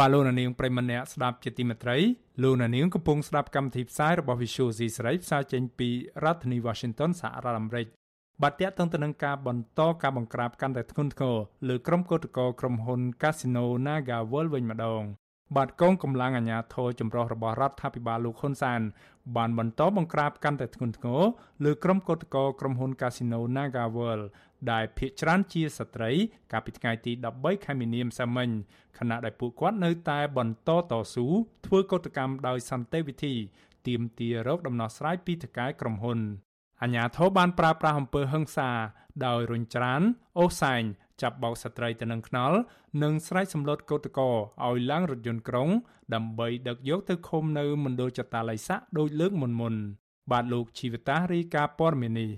[0.00, 1.96] បាទលោកនាងប្រិមម្នាក់ស្ដាប់ជាទីមេត្រី
[2.42, 5.88] លោកនាងកំពុងស្ដាប់កម្មវិធីផ្សាយរបស់ Visual C សេរីផ្សាយចេញពី
[6.24, 7.86] រដ្ឋធានី Washington សហរដ្ឋអាមេរិក
[8.42, 11.36] បាទតកតងទៅនឹងការបន្តការបង្ក្រាបកាន់តែធ្ងន់ធ្ងរ
[11.68, 15.02] លើក្រុមកោតក្រក្រុមហ៊ុន Casino Naga World វិញម្ដង
[15.56, 18.80] បាទកងកម្លាំងអាជ្ញាធរចម្រុះរបស់រដ្ឋាភិបាលលោកហ៊ុនសាន
[19.36, 21.22] បានបន្តបង្ក្រាបកាន់តែធ្ងន់ធ្ងរ
[21.64, 24.24] លើក្រុមកោតក្រក្រុមហ៊ុន Casino Naga World
[24.72, 26.10] ដែលភ ieck ច្រើនជាស្ត្រី
[26.52, 28.50] កាលពីថ្ងៃទី13ខែមីនាម្សិលមិញ
[28.98, 31.26] ខណៈដែលពួកគាត់នៅតែបន្តតស៊ូ
[31.66, 33.34] ធ្វើកោតកម្មដោយសន្តិវិធី
[33.86, 36.18] ទាមទាររកដំណោះស្រាយពីថកែក្រុមហ៊ុន
[36.82, 38.70] អាញាធរបានប្រើប្រាស់អំពើហិង្សា
[39.26, 40.02] ដោយរុញច្រាន
[40.38, 40.82] អូសែង
[41.22, 42.58] ចាប់បោកស្ត្រីទៅនឹងខ្នល់
[43.02, 45.68] និងស្រែកសម្លុតកោតកោឲ្យឡើងរថយន្តក្រុង
[46.14, 49.74] ដើម្បីដឹកយកទៅឃុំនៅមណ្ឌលចតាឡៃស័កដោយលើកមុនមុន
[50.30, 52.28] បាទលោកជីវតារីកាព័រមីនី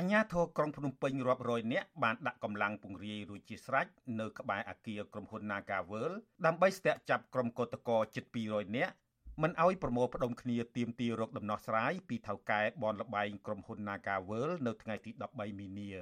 [0.00, 3.86] អអញ្ញាធរក្រុងភ្នំពេញរាប់រយនាក់បានដាក់កម្លាំងពង្រាយរួចជាស្រេច
[4.20, 6.10] នៅក្បែរអគារក្រុមហ៊ុន Nagavel
[6.46, 8.94] ដើម្បីស្ទាក់ចាប់ក្រុមកោតក្រជិត200នាក់
[9.42, 15.92] មិនអោយប្រមូលផ្ដុំគ្នាទៀមទីរកដំណោះស្រាយពីថៅកែបនលបែងក្រុមហ៊ុន Nagavel នៅថ្ងៃទី13មីនា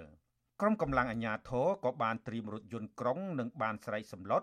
[0.61, 4.43] ក្រុមកម្លាំងអាជ្ញាធរក៏បានត្រៀមរថយន្តក្រុងនិងបានស្រែកសម្លុត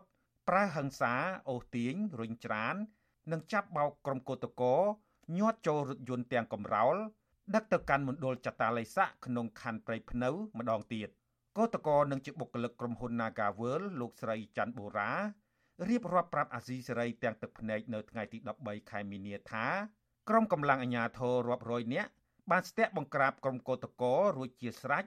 [0.50, 1.14] ប្រើហិង្សា
[1.50, 2.76] អូសទាញរុញច្រាន
[3.32, 4.80] និងចាប់បោកក្រុមកោតក្រ
[5.38, 6.98] ញាត់ចូលរថយន្តទាំងកំរោល
[7.54, 10.30] ដឹកទៅកាន់មណ្ឌលចតាឡៃស័កក្នុងខណ្ឌព្រៃភ្នៅ
[10.60, 11.10] ម្ដងទៀត
[11.58, 15.12] កោតក្រនឹងជាបុគ្គលិកក្រុមហ៊ុន Nagavel លោកស្រីច័ន្ទបូរ៉ា
[15.90, 19.66] រៀបរាប់ប្រាប់អាស៊ីសេរីទាំងទឹកភ្នែកនៅថ្ងៃទី13ខែមីនាថា
[20.30, 22.10] ក្រុមកម្លាំងអាជ្ញាធររាប់រយនាក់
[22.52, 25.06] បានស្ទាក់បង្ក្រាបក្រុមកោតក្ររួចជាស្រេច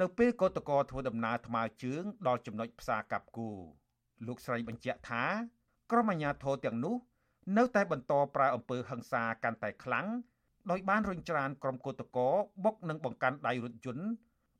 [0.00, 3.50] នៅពេលកោតក្រធ្វើដំណើរថ្មើរជើងដល់ចំណុចផ្សារកាប់គូ
[4.26, 5.24] លោកស្រីបញ្ជាក់ថា
[5.90, 6.96] ក្រុមអាជ្ញាធរទាំងនោះ
[7.56, 10.06] នៅតែបន្តប្រើអំពើហិង្សាកាន់តែខ្លាំង
[10.70, 12.32] ដោយបានរុញច្រានក្រុមកោតក្រ
[12.64, 14.06] បុកនិងបង្កាន់ដៃរថយន្ត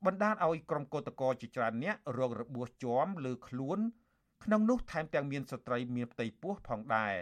[0.05, 3.79] បណ្ដាលឲ្យក្រុមកោតក្រជាច្រើនអ្នករងរបួសជាំលើខ្លួន
[4.43, 7.15] ក្នុងនោះថែមទាំងមានស្ត្រីមានផ្ទៃពោះផងដែរ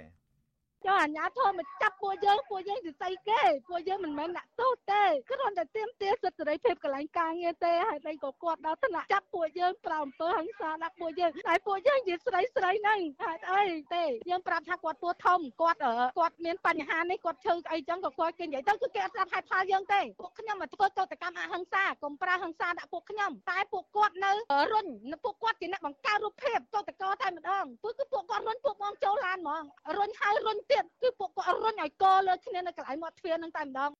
[0.85, 13.63] ចុះអាញាធមមកចាប់ពួកយើងពួកយើងជាស្អីគេពួកយើងមិនមែនអ្នកទោសទេគ្រាន់តែទាមទារសិទ្ធិសេរីភាពកន្លែងការងារទេហើយតែក៏គាត់ដល់ថ្នាក់ចាប់ពួកយើងប្រៅអំពើហិង្សាដាក់ពួកយើងតែពួកយើងជាស្រីស្រីហ្នឹងហេតុអី
[13.95, 15.79] ទេយើងប្រាប់ថាគាត់ពោះធំគាត់
[16.19, 24.31] គាត់មានបញ្ហានេះគាត់ឈឺអីចឹងក៏គាត់គេនិយាយទៅគឺគេអត់ស្ដាប់ហេតុផលយើងទេពួកខ្ញុំមកធ្វើកតកម្មអហិង្សាកុំប្រើហិង្សាដាក់ពួកខ្ញុំតែពួកគាត់នៅ
[24.73, 24.87] រុញ
[25.23, 29.63] ពួកគាត់ជាអ្នកបង្កើតរូបភាពកតកតែម្ដងគឺគឺពួកគាត់រុញពួកបងចូលឡានហ្មង
[29.97, 33.91] រុញហើយរុញទៀតគឺពួកគាត់រុញឲ្យកលើគ្នានៅកន្លែងមាត់ទ្វារនឹងតែម្ដង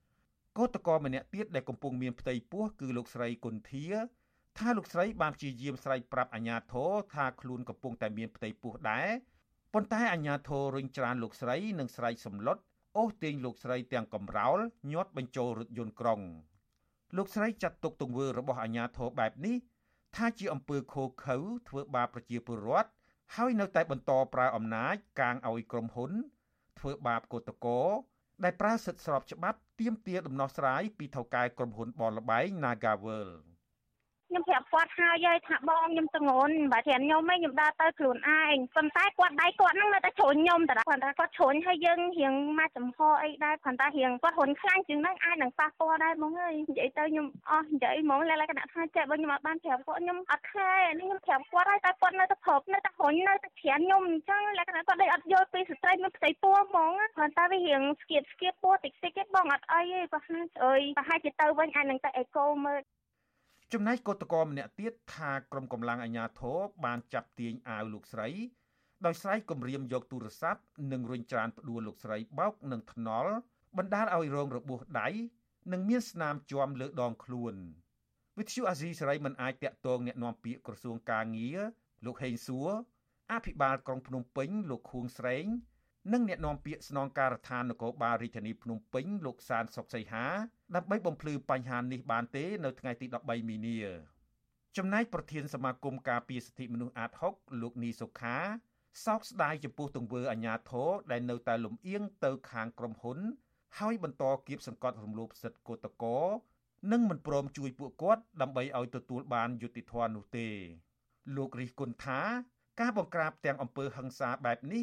[0.58, 3.86] កោតក្រម្នាក់ទៀតដែលកំពុងមានផ្ទៃពោះគឺលោកស្រីគុន្ធា
[4.58, 9.08] ថាលោកស្រីបានព្យាយាមស្រែកប្រាប់អាជ្ញាធរថាខ្លួនកំពុងតែមានផ្ទៃពោះដែរ
[9.74, 12.58] ប៉ុន្តែអាជ្ញាធររុញច្រានលោកស្រីនិងស្រែកសម្លុត
[12.98, 14.58] អូសទាញលោកស្រីទាំងកំរោល
[14.92, 16.20] ញាត់បញ្ចូលរថយន្តក្រុង
[17.16, 19.56] លោកស្រីចាត់ទុកទង្វើរបស់អាជ្ញាធរបែបនេះ
[20.16, 21.36] ថាជាអំពើខូខើ
[21.68, 22.90] ធ្វើបាបប្រជាពលរដ្ឋ
[23.36, 26.12] ហើយនៅតែបន្តប្រើអំណាចកាងឲ្យក្រុមហ៊ុន
[26.80, 27.80] ធ្វើបាបកោតកោ
[28.44, 33.28] ដែលប្រើសិទ្ធិស្របច្បាប់ទាមទារដំណោះស្រាយពីថៅកែក្រុមហ៊ុនបនលបែង Nagavel
[34.30, 62.80] ខ្ញុំប្រាប់គាត់ហើយហើយថាបងខ្ញុំទងន់បើច្រានខ្ញុំឯងខ្ញុំដើរទៅខ្លួនឯងប៉ុន្តែគាត់ដៃគាត់ហ្នឹងនៅតែជ្រុញខ្ញុំតែគាត់ថាគាត់ជ្រុញហើយយើងរៀងមកចំហអីដែរប៉ុន្តែរៀងគាត់ហ៊ុនខ្លាំងជាងហ្នឹងអាចនឹងប៉ះពាល់ដែរបងអើយនិយាយទៅខ្ញុំអស់និយាយហ្មងលក្ខណៈថាចេះបើខ្ញុំអត់បានប្រាប់គាត់ខ្ញុំអត់ខែនេះខ្ញុំប្រាប់គាត់ហើយតែគាត់នៅតែប្រាប់នៅតែហ៊ុននៅតែច្រានខ្ញុំអញ្ចឹងលក្ខណៈគាត់ដូចអត់យល់ពីស្ត្រីមានផ្ទៃពោះហ្មងប៉ុន្តែវារៀងស្គៀបស្គៀបពោះតិចតិចទេបងអត់អីទេគាត់ថាអើយប្រហែលជាទៅវិញអាចនឹងតែអេកូមើល
[63.74, 68.28] ចំណែកកោតក្រម្នាក់ទៀតថាក្រុមកម្លាំងអាជ្ញាធរបានចាប់ទាញអាវលោកស្រី
[69.04, 70.60] ដោយស្រែកគំរាមយកទូរស័ព្ទ
[70.92, 73.32] និងរុញច្រានផ្ដួលលោកស្រីបោកនឹងថ្នល់
[73.78, 75.08] បណ្ដាលឲ្យរងរបួសដៃ
[75.72, 77.54] និងមានស្នាមជាំលើដងខ្លួន
[78.38, 81.58] វិទ្យុអាស៊ីសេរីមិនអាចតាក់ទងអ្នកនាំពាក្យក្រសួងកាងារ
[82.04, 82.68] លោកហេងសួរ
[83.32, 85.44] អភិបាលក្រុងភ្នំពេញលោកខួងស្រេង
[86.12, 90.26] និងអ្នកនាំពាក្យស្នងការដ្ឋាននគរបាលរាជធានីភ្នំពេញលោកសានសុកសីហា
[90.76, 93.78] ដើម្បីបំភ្លឺបញ្ហានេះបានទេនៅថ្ងៃទី13មីនា
[94.76, 98.36] ចំណែកប្រធានសមាគមការពារសិទ្ធិមនុស្សអាត6លោកនីសុខា
[99.04, 103.18] សោកស្ដាយចំពោះទង្វើអាញាធរដែលនៅតែលំអៀងទៅខាងក្រុមហ៊ុន
[103.78, 106.18] ហើយបន្តគៀបសង្កត់រំលោភសិទ្ធិកោតកោ
[106.92, 110.48] និងមិនព្រមជួយពួកគាត់ដើម្បីឲ្យទទួលបានយុត្តិធម៌នោះទេ
[111.36, 112.20] លោករិះគន់ថា
[112.80, 114.82] ការបង្ក្រាបទាំងអំពើហិង្សាបែបនេះ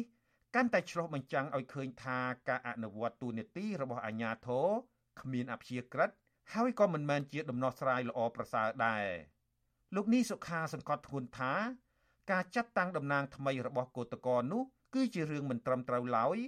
[0.54, 4.68] កាន់តែឆ្លុះបញ្ចាំងឲ្យឃើញថាការអនុវត្តទូនីតិរបស់អាជ្ញាធរ
[5.22, 6.10] គ្មានអព្យាក្រឹត
[6.54, 9.04] ហើយក៏មិនមែនជាដំណោះស្រាយល្អប្រសើរដែរ
[9.94, 11.52] លោកនេះសុខាសង្កត់ធ្ងន់ថា
[12.30, 14.62] ការចាត់តាំងតំណាងថ្មីរបស់គឧតកោនោះ
[14.94, 16.38] គឺជារឿងមិនត្រឹមត្រូវឡើយ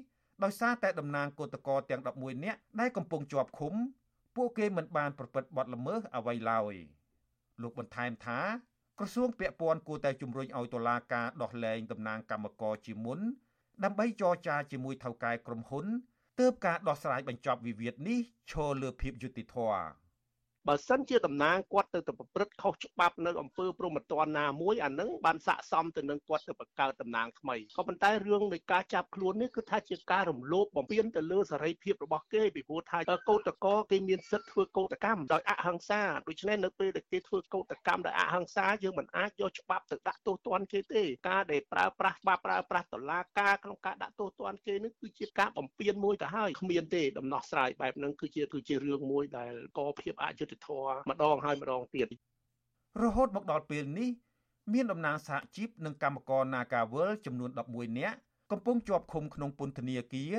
[0.45, 3.75] ដោយសារតែតំណាងគឧតកោទាំង11នាក់ដែលកំពុងជាប់ឃុំ
[4.37, 6.75] ពួកគេមិនបានប្រព្រឹត្តបទល្មើសអ្វីឡើយ
[7.63, 8.41] លោកបន្ថែមថា
[8.99, 13.19] ក្រសួងពាក់ព័ន្ធគួរតែជំរុញឲ្យតុលាការដោះលែងតំណាងគណៈកម្មការជាមុន
[13.85, 15.87] ដើម្បីចរចាជាមួយថៅកែក្រុមហ៊ុន
[16.41, 19.85] ទើបការដោះស្រាយបញ្ចប់វិវាទនេះឈរលើភាពយុត្តិធម៌
[20.69, 52.09] បើសិនជាតំណាងគាត់ទៅទៅប្រព្រឹត្តខុសច្បាប់នៅអង្គើព្រមត្តនណាមួយអានឹងបានស័កសមទៅនឹងគាត់ទៅបង្កើតតំណាងថ្មីក៏ប៉ុន្តែរឿងនៃការចាប់ខ្លួននេះគឺថាជាការរំលោភបំពានទៅលើសេរីភាពរបស់គេពីព្រោះថាកោតកោគេមានសិទ្ធិធ្វើកោតកម្មដោយអហិង្សាដូច្នេះនៅពេលដែលគេធ្វើកោតកម្មដោយអហិង្សាយើងមិនអាចយកច្បាប់ទៅដាក់ទោសទណ្ឌគេទេការដែលប្រើប្រាស់ច្បាប់ប្រើប្រាស់តឡាការក្នុងការដាក់ទោសទណ្ឌគេនេះគឺជាការបំពានមួយទៅហើយគ្មានទេដំណោះស្រាយបែបហ្នឹងគឺជាគឺជារឿងមួយដែលកភាពអយុត្តិធម៌ម្ដងហើយម្ដងទៀត
[53.03, 54.11] រហូតមកដល់ពេលនេះ
[54.73, 58.17] មានតំណាងសហជីពនិងកម្មករ Nagawal ចំនួន11នាក់
[58.53, 60.37] កំពុងជាប់ឃុំក្នុងពន្ធនាគារ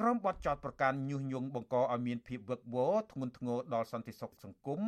[0.00, 4.80] ក្រុមបទចោតប្រកាន់ញុះញង់បង្កឲ្យមានភាពវឹកវរធ្ងន់ធ្ងរដល់សន្តិសុខសង្គម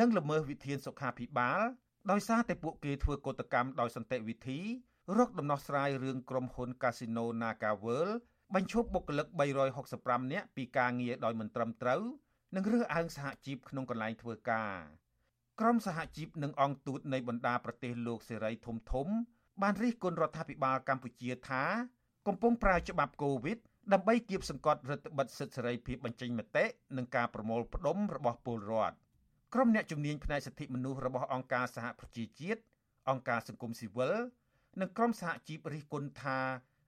[0.00, 1.62] និងល្មើសវិធានសុខាភិបាល
[2.10, 4.60] ដោយសារតែពួកគេធ្វើកតកម្មដោយសន្តិវិធី
[5.18, 8.16] រកដំណោះស្រាយរឿងក្រុមហ៊ុន Casino Naga World
[8.54, 9.26] បញ្ឈប់បុគ្គលិក
[9.80, 12.02] 365នាក់ពីការងារដោយមិនត្រឹមត្រូវ
[12.54, 14.76] និងរើសអើងសហជីពក្នុងកន្លែងធ្វើការ
[15.60, 19.06] ក្រុមសហជីពនិងអង្គទូតនៃបណ្ដាប្រទេសលោកសេរីធំធំ
[19.62, 21.64] បានរិះគន់រដ្ឋាភិបាលកម្ពុជាថា
[22.26, 23.58] កំពុងប្រើច្បាប់កូវីដ
[23.92, 26.64] ដើម្បីគៀបសង្កត់រដ្ឋបិទសិទ្ធិសេរីភាពបញ្ចេញមតិ
[26.96, 28.96] និងការប្រមូលផ្ដុំរបស់ពលរដ្ឋ
[29.54, 32.60] ក្រុមអ្នកជំនាញផ្នែកសិទ្ធិមនុស្សរបស់អង្គការសហប្រជាជាតិ
[33.10, 34.14] អង្គការសង្គមស៊ីវិល
[34.80, 36.38] និងក្រុមសហជីពរិះគន់ថា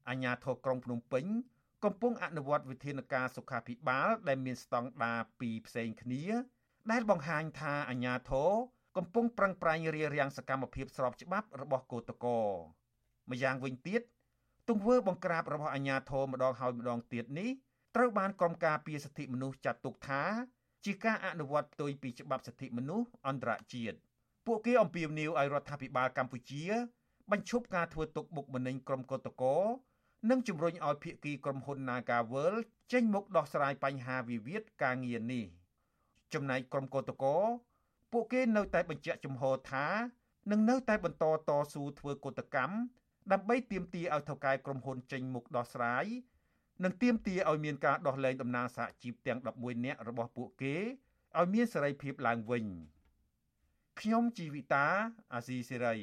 [0.08, 1.24] អាជ្ញាធរក្រុងភ្នំពេញ
[1.86, 6.24] កំពុងអនុវត្តវិធានការសុខាភិបាល ដែលមានស្តង់ដារពីរផ្សេងគ្នា
[6.90, 8.50] ដែលបង្ហាញថាអាជ្ញាធរ
[8.96, 12.46] កំពុងប្រឹងប្រែងរារាំងសកម្មភាពស្របច្បាប់របស់កោតក្រ
[13.30, 14.00] ម្យ៉ាងវិញទៀត
[14.68, 17.50] ទង្វើបង្ក្រាបរបស់អាជ្ញាធរម្ដងហើយម្ដងទៀតនេះ
[17.96, 20.22] ត្រូវបានក្រុមការពារសិទ្ធិមនុស្សចាត់ទុកថា
[20.84, 23.96] ជាការអនុវត្តផ្ទុយពីច្បាប់សិទ្ធិមនុស្សអន្តរជាតិ
[24.46, 26.64] ពួកគេអំពាវនាវឲ្យរដ្ឋាភិបាលកម្ពុជា
[27.30, 29.64] បញ្ឈប់ការធ្វើទុកបុកម្នេញក្រុមកោតក្រ
[30.30, 32.54] និងជំរុញឲ្យភាគីក្រុមហ៊ុន Nagavel
[32.92, 35.44] ចេញមុខដោះស្រាយបញ្ហាវិវាទការងារនេះ
[36.34, 37.38] ចំណែកក្រុមកោតក្រ
[38.12, 39.86] ពួកគេនៅតែបញ្ជាក់ជំហរថា
[40.50, 42.76] នឹងនៅតែបន្តតស៊ូធ្វើកោតកម្ម
[43.32, 46.06] ដើម្បីទាមទារឲ្យថៅកែក្រុមហ៊ុនចេញមុខដោះស្រាយ
[46.84, 50.76] និងទាមទារឲ្យមានការដោះលែងតំណាងសហជីពទាំង11នាក់របស់ពួកគេ
[51.38, 52.64] ឲ្យមានសេរីភាពឡើងវិញ
[54.00, 54.86] ខ្ញុំជីវិតា
[55.34, 55.96] អាស៊ីសេរី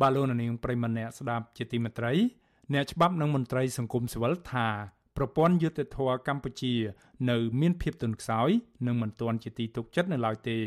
[0.00, 2.12] បាទលោកនាងប្រិមម្នាក់ស្ដាប់ជាទីមេត្រី
[2.74, 4.68] អ្នកច្បាប់និងមន្ត្រីសង្គមស៊ីវិលថា
[5.16, 6.74] ប្រព័ន្ធយុត្តិធម៌កម្ពុជា
[7.30, 8.48] នៅ មានភាពទន់ខ្សោយ
[8.86, 10.58] និងមិនទាន់ជាទីទុកចិត្តនៅឡើយទេ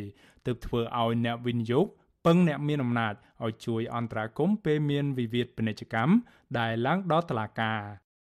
[0.46, 1.86] ទើបធ្វើឲ្យអ្នកវិនិយោគ
[2.26, 3.14] ពឹងអ្នកមានអំណាច
[3.44, 6.14] ឲ្យជួយអន្តរាគមន៍ពេលមានវិវាទពាណិជ្ជកម្ម
[6.60, 7.80] ដែលឡើងដល់តុលាការ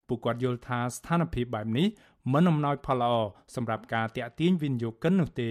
[0.09, 1.87] ពួកគាត់យល់ថាស្ថានភាពបែបនេះ
[2.33, 3.15] មិនអំណោយផលល្អ
[3.55, 5.51] សម្រាប់ការតាក់ទាញវិនិយោគិននោះទេ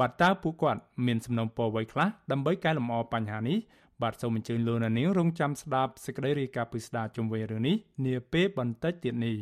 [0.00, 3.58] បាទតើពួកគាត់មានសំណុំពរអ្វីខ្លះដើម្បីកែលម្អបញ្ហានេះ
[4.02, 9.36] បាទសូមអញ្ជើញលោកនាងរងចាំស្ដាប់សេចក្តីរាយការណ៍ពិស្ដារជុំវិញរឿងនេះនាពេលបន្តិចទៀតនេះ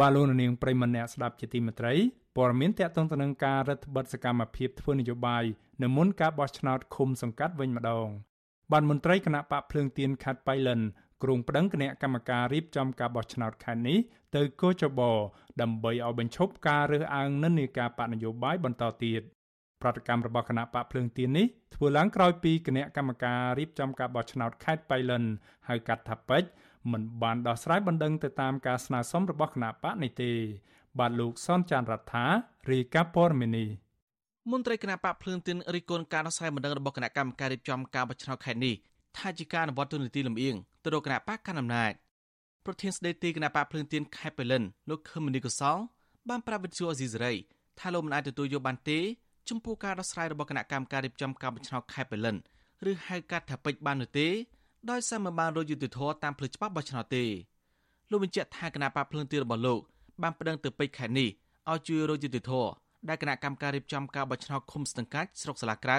[0.00, 1.94] បាទលោកនាងប្រិមម្នាក់ស្ដាប់ជាទីមេត្រី
[2.36, 5.44] ព័ត៌មានតកតងទៅនឹងការរដ្ឋបတ်សកម្មភាពធ្វើនយោបាយ
[5.82, 8.08] នៅមុនការបោះឆ្នោតឃុំសង្កាត់វិញម្ដង
[8.72, 10.80] បានមន្ត្រីគណៈបកភ្លើងទៀនខេត្តបៃលិន
[11.22, 13.98] ក្រុងប្តឹងគណៈកម្មការរៀបចំការបោះឆ្នោតខេត្តនេះ
[14.36, 15.00] ទៅកោចប
[15.60, 19.22] ដើម្បីឲ្យបញ្ឈប់ការរើសអើងនិន្នាការបកនយោបាយបន្តទៀត
[19.82, 25.24] ប្រតិកម្មរបស់គណៈបកភ្លើងទៀននេះធ្វើឡើងក្រោយពីគណៈកម្មការរៀបចំការបោះឆ្នោតខេត្តបៃលិន
[25.68, 26.48] ហៅកាត់ថាពេជ្រ
[26.92, 30.30] មិនបានដោះស្រាយបណ្ដឹងទៅតាមការស្នើសុំរបស់គណៈបកនេះទេ
[30.98, 32.26] បាទលោកសនចានរដ្ឋា
[32.70, 33.68] រាយការណ៍ព័ត៌មាននេះ
[34.52, 38.74] មន្ត្រីគណៈបកភ្លើងទៀនរិះគន់ការដោះស្រាយបណ្ដឹងរបស់គណៈកម្មការរៀបចំការបោះឆ្នោតខេត្តនេះ
[39.18, 41.92] ថាជាការអនុវត្តទូនីតិលំអៀងទៅរកគណៈបកកណ្ដាលអំណាច
[42.64, 45.76] ប្រធានស្ដីទីគណៈបកភ្លើងទៀនខេត្តបៃលិនលោកខឹមមនីកុសល
[46.28, 47.34] បានប្រាប់វិទ្យុអេស៊ីសេរី
[47.78, 48.98] ថាលោកមិនអាចទទួលយកបានទេ
[49.48, 52.36] ចំពោះការដោះស្រាយរបស់គណៈកម្មការរៀបចំការបោះឆ្នោតខេត្តបេលិន
[52.90, 54.28] ឬហៅកាត់ថាពេជ្របាននោះទេ
[54.90, 57.24] ដោយសារមិនបានរយុទ្ធធរតាមផ្លូវច្បាប់បោះឆ្នោតទេ
[58.10, 59.80] លោកបញ្ជាក់ថាគណៈបកភ្លើងទីរបស់លោក
[60.22, 61.28] បានប្តឹងទៅពេជ្រខេត្តនេះ
[61.70, 62.66] ឲ្យជួយរយុទ្ធធរ
[63.08, 65.98] ដែលគណៈកម្មការរៀបចំការបោះឆ្នោតឃុំស្ទឹងកាច់ស្រុកសាឡាក្រៅ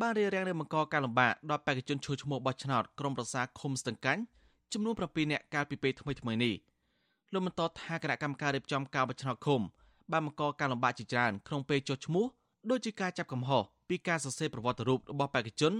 [0.00, 4.22] បានរៀបរៀងនឹងបង្កការលំបាកដល់បេក្ខជនឈ្មោះឈ្មោះបោះឆ្នោតក្រុមប្រសាឃុំស្ទឹងកាច់
[4.72, 6.54] ចំនួន7នាក់កាលពីពេលថ្មីថ្មីនេះ
[7.32, 9.60] លោកបន្តថាគណៈកម្មការរៀបចំការបោះឆ្នោតឃុំ
[10.12, 12.26] បានបង្កការលំបាកជាច្រើនក្នុងពេលចុះឈ្មោះ
[12.68, 15.72] ដូចជាការចាប់កំហុសពីការសរសេរប្រវត្តិរូបរបស់បេក្ខជន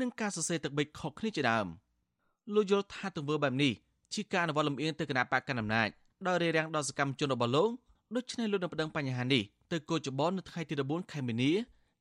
[0.00, 1.66] និងការសរសេរទឹកបិចខុសគ្នាជាដើម
[2.54, 3.72] លោកយល់ថាទង្វើបែបនេះ
[4.14, 5.88] ជាការអនុវត្តលំអៀងទៅគណៈបកកណ្ដាលអំណាច
[6.26, 7.70] ដោយរារាំងដល់សកម្មជនរបស់លោក
[8.16, 11.52] ដូច្នេះលោកនឹងប្តឹងបញ្ហានេះទៅគូចបននៅថ្ងៃទី14ខែមីនា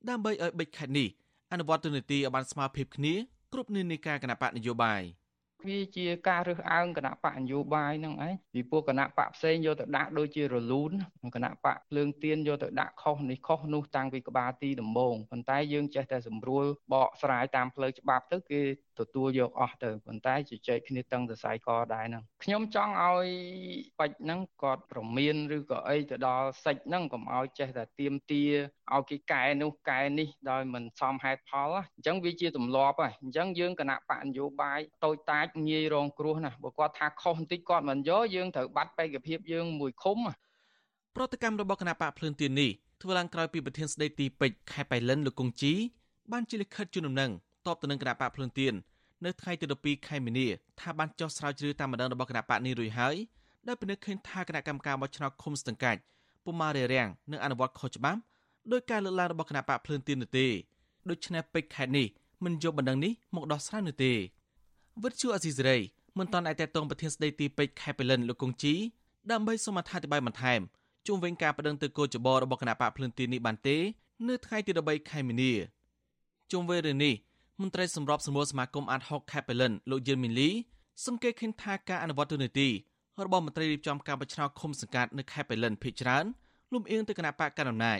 [0.09, 1.07] ដើម្បីឲ្យបិចខេត្តនេះ
[1.51, 3.13] អនុវត្តទូនីតិឲ្យបានស្មើភាពគ្នា
[3.53, 5.01] គ្រប់និន្នាការគណៈបកនយោបាយ។
[5.65, 10.91] វាជាការរើសអើងគណៈបកនយោបាយហ្នឹងឯងពីពួកគណៈបកផ្សេងយកទៅដាក់ដូចជារលូន
[11.35, 18.61] គណៈបកភ្លើងទៀនយកទៅដាក់ខុសនេះខុសនោះតាំងពីក្បាលទីដំបូងប៉ុន្តែយើងចេះតែសម្រួលបកស្រាយតាមផ្លូវច្បាប់ទៅគេ
[18.99, 23.27] ទទួលយកអស់ទៅប៉ុន្តែជជែកគ្នាតឹងសរសៃកដែរហ្នឹងខ្ញុំចង់ឲ្យ
[23.99, 28.43] បាច់ហ្នឹងគាត់ប្រមានឬក៏អីទៅដល់សិចហ្នឹងកុំឲ្យចេះតែទៀមទា
[28.93, 40.17] ឲ្យគេកែនោះកែនេះដោយមិនសមហេតុផលអញ្ចឹងវាជាទម្លាប់ហើយអញ្ចឹងយើងគណៈបកនយោបាយតូចតាចងាយរងគ្រោះណាបើគាត់ថាខុសបន្តិចគាត់មិនយកយើងត្រូវបាត់បេក្ខភាពយើងមួយឃុំ
[41.15, 45.73] ប្រតិកម្មរបស់គណៈបកភ្លើនទៀននេះធ្វើឡើងក្រោយពីប្រធានស្ដីទីពេជ្រខេត្តបៃលិនលោកគង្ជី
[46.31, 47.31] បានជាលិខិតជូនដំណឹង
[47.67, 48.73] តបទៅនឹងគណៈបកភ្លើនទៀន
[49.25, 50.47] នៅថ្ងៃទី12ខែមីនា
[50.79, 53.15] ថាបានចុះស្រាវជ្រាវតាមម្ដងរបស់គណៈបកនេះរួចហើយ
[53.67, 55.99] ដោយពិនិត្យឃើញថាគណៈកម្មការបោះឆ្នោតឃុំស្ទឹងកាច់
[56.45, 58.19] ពុំបានរារាំងនិងអនុវត្តខុសច្បាប់
[58.71, 60.47] ដោយការលើកឡើងរបស់គណៈបកភ្លើនទៀននោះទេ
[61.09, 62.07] ដូច្នេះពេជ្រខេត្តនេះ
[62.45, 64.13] មិនយកបណ្ដឹងនេះមកដោះស្រាយនោះទេ
[65.03, 65.77] វិទ្យុអស៊ីសេរី
[66.17, 68.73] មិនតាន់អាចតតងប្រធានស្ដីទីពេជ្រខេត្តបលិនលោកកុងជី
[69.31, 70.61] ដើម្បីសូមអធិប្បាយបន្ថែម
[71.07, 73.77] ជុំវិញការបដិងទៅគោចបរបស់គណៈបកភ្លើនទៀននេះបានទេ
[74.27, 75.51] នៅថ្ងៃទី13ខែមីនា
[76.51, 77.13] ជុំវិញរឿងនេះ
[77.61, 80.49] មន្ត្រីសម្របសម្រួលសមាគមអាត6ខេត្តបលិនលោកយឿនមីលី
[81.05, 82.69] សង្កេតឃើញថាការអនុវត្តទូនីតិ
[83.25, 86.25] របស់មន្ត្រីរៀបចំការបោះឆ្នោតឃុំសង្កាត់នៅខេត្តបលិនភិជាច្រើន
[86.73, 87.99] លំអៀងទៅគណៈបកកណ្ដាលអំណាច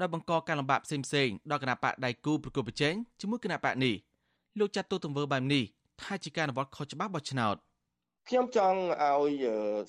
[0.00, 3.94] ដែលបង្កការលំបាកផ្សេងៗដល់គណៈបកដៃគូប្រគល់ប្រជែងជាមួយគណៈបកនេះ
[4.58, 5.64] លោកចាត់ទូទង្វើបែបនេះ
[6.02, 7.56] ថាជាការអនុវត្តខុសច្បាប់បោះឆ្នោត
[8.28, 9.44] ខ្ញុំចង់ឲ្យ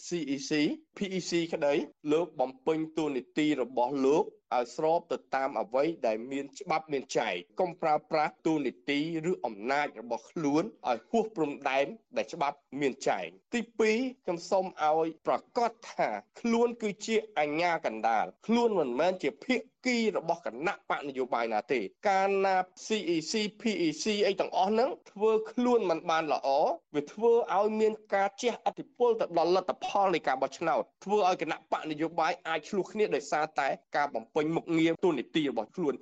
[0.06, 0.52] CEC
[0.98, 1.74] PEC ក្តី
[2.12, 9.00] លោកបំពេញតួនាទីរបស់លោកឲ្យស្របទៅតាមអ្វីដែលមានច្បាប់មានចែងកុំប្រើប្រាស់ទូនីតិ
[9.32, 11.86] ឬអំណាចរបស់ខ្លួនឲ្យហួសព្រំដែន
[12.18, 13.60] ដែលច្បាប់មានចែងទី
[13.96, 19.56] 2ខ្ញុំសូមឲ្យប្រកាសថាខ្លួនគឺជាអញ្ញាកណ្ដាលខ្លួនមិនមែនជាភា
[19.86, 21.80] គីរបស់គណៈបកនយោបាយណាទេ
[22.10, 22.56] ការណា
[22.86, 26.48] CEC PEC អីទាំងអស់ហ្នឹងធ្វើខ្លួនមិនបានល្អ
[26.96, 35.96] វាធ្វើឲ្យមានការជះឥទ្ធិពលទៅដល់លទ្ធផលនៃការបោះឆ្នោតធ្វើឲ្យគណៈបកនយោបាយអាចឆ្លោះគ្នាដោយសារតែការបំពេញមុខងារទូនីតិរបស់ខ្លួន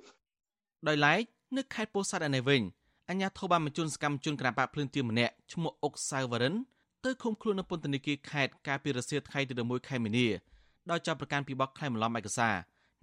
[0.88, 1.22] ដោយឡែក
[1.56, 2.62] នៅខេត្តពោធិ៍សាត់ឯនេះវិញ
[3.10, 6.54] អញ្ញាធិបាលបញ្ជូនសកម្មជនគណបកភ្លើងទៀនម្នាក់ឈ្មោះអុកសៅវរិន
[7.04, 10.26] ទៅឃុំខ្លួននៅពន្ធនាគារខេត្តកាលពីរសៀលថ្ងៃទី11ខែមីនា
[10.90, 12.54] ដោយចាប់ប្រកាន់ពីបទក្លែងបន្លំឯកសារ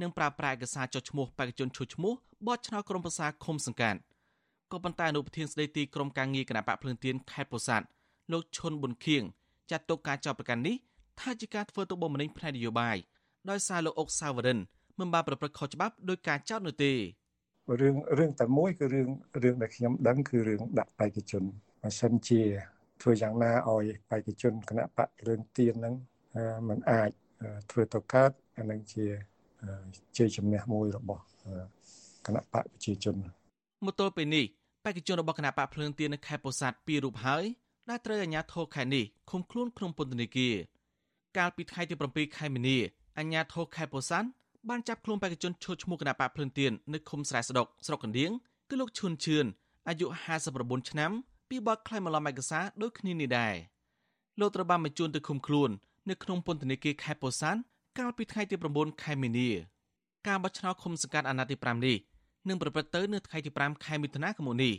[0.01, 2.13] និងប្រើប្រាស់ឯកសារចុះឈ្មោះបេក្ខជនឈួឈ្មោះ
[2.47, 3.99] បោះឆ្នោតក្រុមប្រឹក្សាឃុំសង្កាត់
[4.71, 7.85] ក៏ប៉ុន្តែអនុប្រធានស្ដីទីក្រុមការងារគណបកភ្លើងទៀនខេត្តពោធិ៍សាត់
[8.31, 9.23] លោកឈុនប៊ុនខៀង
[9.71, 10.75] ចាត់ទុកការចាប់ប្រកាន់នេះ
[11.19, 12.97] ថាជាការធ្វើទុកបុកម្នេញផ្នែកនយោបាយ
[13.49, 14.59] ដោយសារលោកអុកសាវរិន
[14.99, 16.93] មិនបានប្រព្រឹត្តខុសច្បាប់ដោយការចោទនោះទេ
[17.81, 19.09] រឿងរឿងតែមួយគឺរឿង
[19.43, 21.43] រឿងដែលខ្ញុំដឹងគឺរឿងដាក់បេក្ខជន
[21.81, 22.41] បើសិនជា
[23.01, 25.95] ធ្វើយ៉ាងណាឲ្យបេក្ខជនគណៈបករឿងទៀនហ្នឹង
[26.67, 27.09] มันអាច
[27.71, 29.05] ធ្វើទៅកើតអានឹងជា
[30.17, 31.23] ជ័យជំនះមួយរបស់
[32.25, 33.15] គណៈបកប្រជាជន
[33.85, 34.45] មកទល់ពេលនេះ
[34.83, 37.43] បេក្ខជនរបស់គណៈបកភ្លើងទៀននៅខេត្តពោធិ៍សាត់ពីររូបហើយ
[37.89, 40.55] ដែលត្រូវអាជ្ញាធរខេត្តនេះឃុំខ្លួនក្នុងពន្ធនាគារ
[41.37, 42.77] កាលពីថ្ងៃទី7ខែមីនា
[43.17, 44.27] អាជ្ញាធរខេត្តពោធិ៍សាត់
[44.69, 48.31] បានចាប់ខ្លួនបេក្ខជនឈុតឈ្មោះគណៈបកភ្លឿនទៀននៅឃុំស្រែស្ដុកស្រុកកណ្ដៀង
[48.69, 49.45] គឺលោកឈុនឈឿន
[49.87, 50.07] អាយុ
[50.47, 51.11] 59ឆ្នាំ
[51.49, 53.55] ពីបទក្លែងបន្លំឯកសារដូចគ្នានេះដែរ
[54.39, 55.69] លោកត្រូវបានបញ្ជូនទៅឃុំខ្លួន
[56.09, 57.59] នៅក្នុងពន្ធនាគារខេត្តពោធិ៍សាត់
[57.99, 59.49] កាលពីថ្ងៃទី9ខែមីនា
[60.27, 61.97] ការបោះឆ្នោតឃុំសង្កាត់អាណត្តិទី5នេះ
[62.47, 64.73] នឹងប្រព្រឹត្តទៅនៅថ្ងៃទី5ខែមិថុនាឆ្នាំនេះ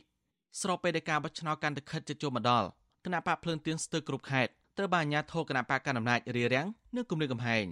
[0.60, 2.68] ស្របពេលដែលការបោះឆ្នោតកាន់តែខិតជិតចូលមកដល់
[3.04, 6.66] គណៈបកភ្លើងទៀនស្ទើរគ្រប់ខេត្តត្រូវបានអាជ្ញាធរគណៈបកកណ្ដាលអំណាចរារាំង
[6.96, 7.66] និងគម្រាមកំហែង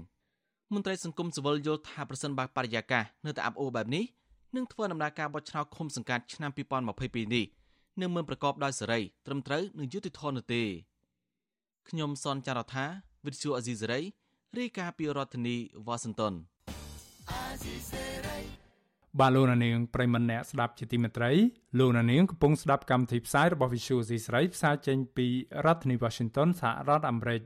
[0.74, 4.04] មន្ត្រីសង្គមស៊ីវិលយល់ថាប្រសិនបើបរិយាកាសនៅតែអាប់អួរបែបនេះ
[4.56, 7.44] នឹងធ្វើដំណើរការបោះឆ្នោតឃុំសង្កាត់ឆ្នាំ2022នេះ
[8.00, 10.62] នឹងមិនប្រកបដោយសេរីត្រឹមត្រូវនិងយុត្តិធម៌នោះទេ
[11.88, 12.85] ខ្ញុំសនចាររថា
[13.24, 14.00] វិទ្យុអេស៊ីសេរី
[14.59, 15.56] រាយការណ៍ពីរដ្ឋធានី
[15.87, 16.35] វ៉ាស៊ីនតោន
[19.18, 21.30] បាទលោកនាងប្រិមម្នាក់ស្ដាប់ជាទីមេត្រី
[21.78, 25.26] លោកនាងកំពុងស្ដាប់កម្មវិធីផ្សាយរបស់ Visual C ស្រីផ្សាយចេញពី
[25.66, 27.40] រដ្ឋធានី Washington សហរដ្ឋអាមេរិក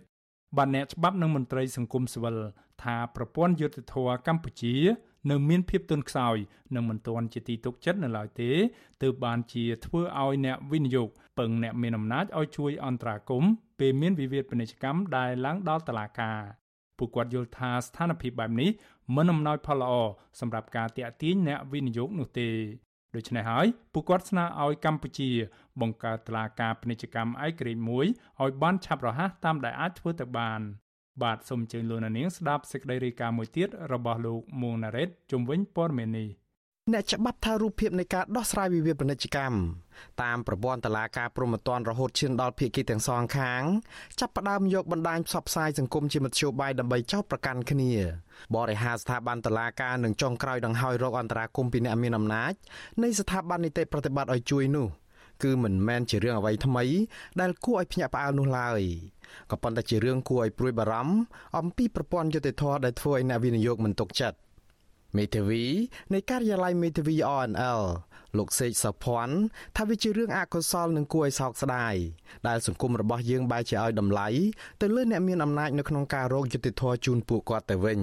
[0.57, 2.37] បាទអ្នកច្បាប់និងមន្ត្រីសង្គមស៊ីវិល
[2.83, 4.77] ថាប្រព័ន្ធយុត្តិធម៌កម្ពុជា
[5.31, 6.37] នៅមានភាពទន់ខ្សោយ
[6.75, 8.51] និងមិនទាន់ជាទីទុកចិត្តនៅឡើយទេ
[9.03, 11.09] ទើបបានជាធ្វើឲ្យអ្នកវិនិយោគ
[11.39, 16.41] ពឹងអ្នកមានអំណាចឲ្យជួយអន្តរាគមន៍ពេលមានវិវាទពាណិជ្ជកម្មដែលឡើងដល់តុលាការ
[16.99, 18.71] ពួកគាត់យល់ថាស្ថានភាពបែបនេះ
[19.17, 19.93] មិនអំណោយផលល្អ
[20.41, 22.51] សម្រាប់ការតាក់ទាញអ្នកវិនិយោគនោះទេ
[23.15, 25.31] ដូច្នេះហើយពួកគាត់ស្នើឲ្យកម្ពុជា
[25.81, 28.07] បង្កើតតុលាការពាណិជ្ជកម្មឯករាជ្យមួយ
[28.43, 30.61] ឲ្យបានឆាប់រហ័សតាមដែលអាចធ្វើទៅបាន
[31.23, 36.29] បាទសូមអញ្ជើញលោកនាងស្ដាប់សេចក្តីរាយការណ៍មួយទៀតរបស់លោកមួងណារ៉េតជំវិញព័ត៌មាននេះ
[36.93, 39.59] អ្នកច្បាប់ថារូបភាពនៃការដោះស្រាយវិវាទពាណិជ្ជកម្ម
[40.23, 43.63] តាមប្រព័ន្ធតឡាការព្រហ្មទណ្ឌរហូតឈានដល់ភាគីទាំងសងខាង
[44.21, 47.93] ចាប់ផ្ដើមយកបណ្ដាញផ្សព្វផ្សាយសង្គមជាមធ្យោបាយដើម្បីចោទប្រកាន់គ្នា
[48.55, 52.53] បរិហាស្ថាប័នតឡាការនឹងចុងក្រោយដង្ហើយរកអន្តរាគមពីអ្នកមានអំណាច
[53.03, 54.89] នៃស្ថាប័ននីតិប្រតិបត្តិឲ្យជួយនោះ
[55.45, 56.85] គឺមិនមែនជារឿងអ្វីថ្មី
[57.41, 58.81] ដែលគួរឲ្យភ្ញាក់ផ្អើលនោះឡើយ
[59.51, 61.17] ក៏ប៉ុន្តែជារឿងគួរឲ្យព្រួយបារម្ភ
[61.59, 64.39] អំពីប្រព័ន្ធយុតិធធដែលធ្វើឲ្យអ្នកវិនិយោគមិនទុកចិត្ត
[65.17, 65.65] មេធាវី
[66.15, 67.83] នៃការិយាល័យមេធាវី RNL
[68.39, 69.37] លោកសេកសុភ័ណ្ឌ
[69.77, 71.95] ថាវាជារឿងអកុសលនិងគួរឲ្យសោកស្ដាយ
[72.49, 74.29] ដែលសង្គមរបស់យើងបែរជាឲ្យតម្លៃ
[74.81, 78.01] ទៅលើអ្នកមានអំណាចនៅក្នុងការរកយុត្តិធម៌ជូនពួកគាត់ទៅវិញ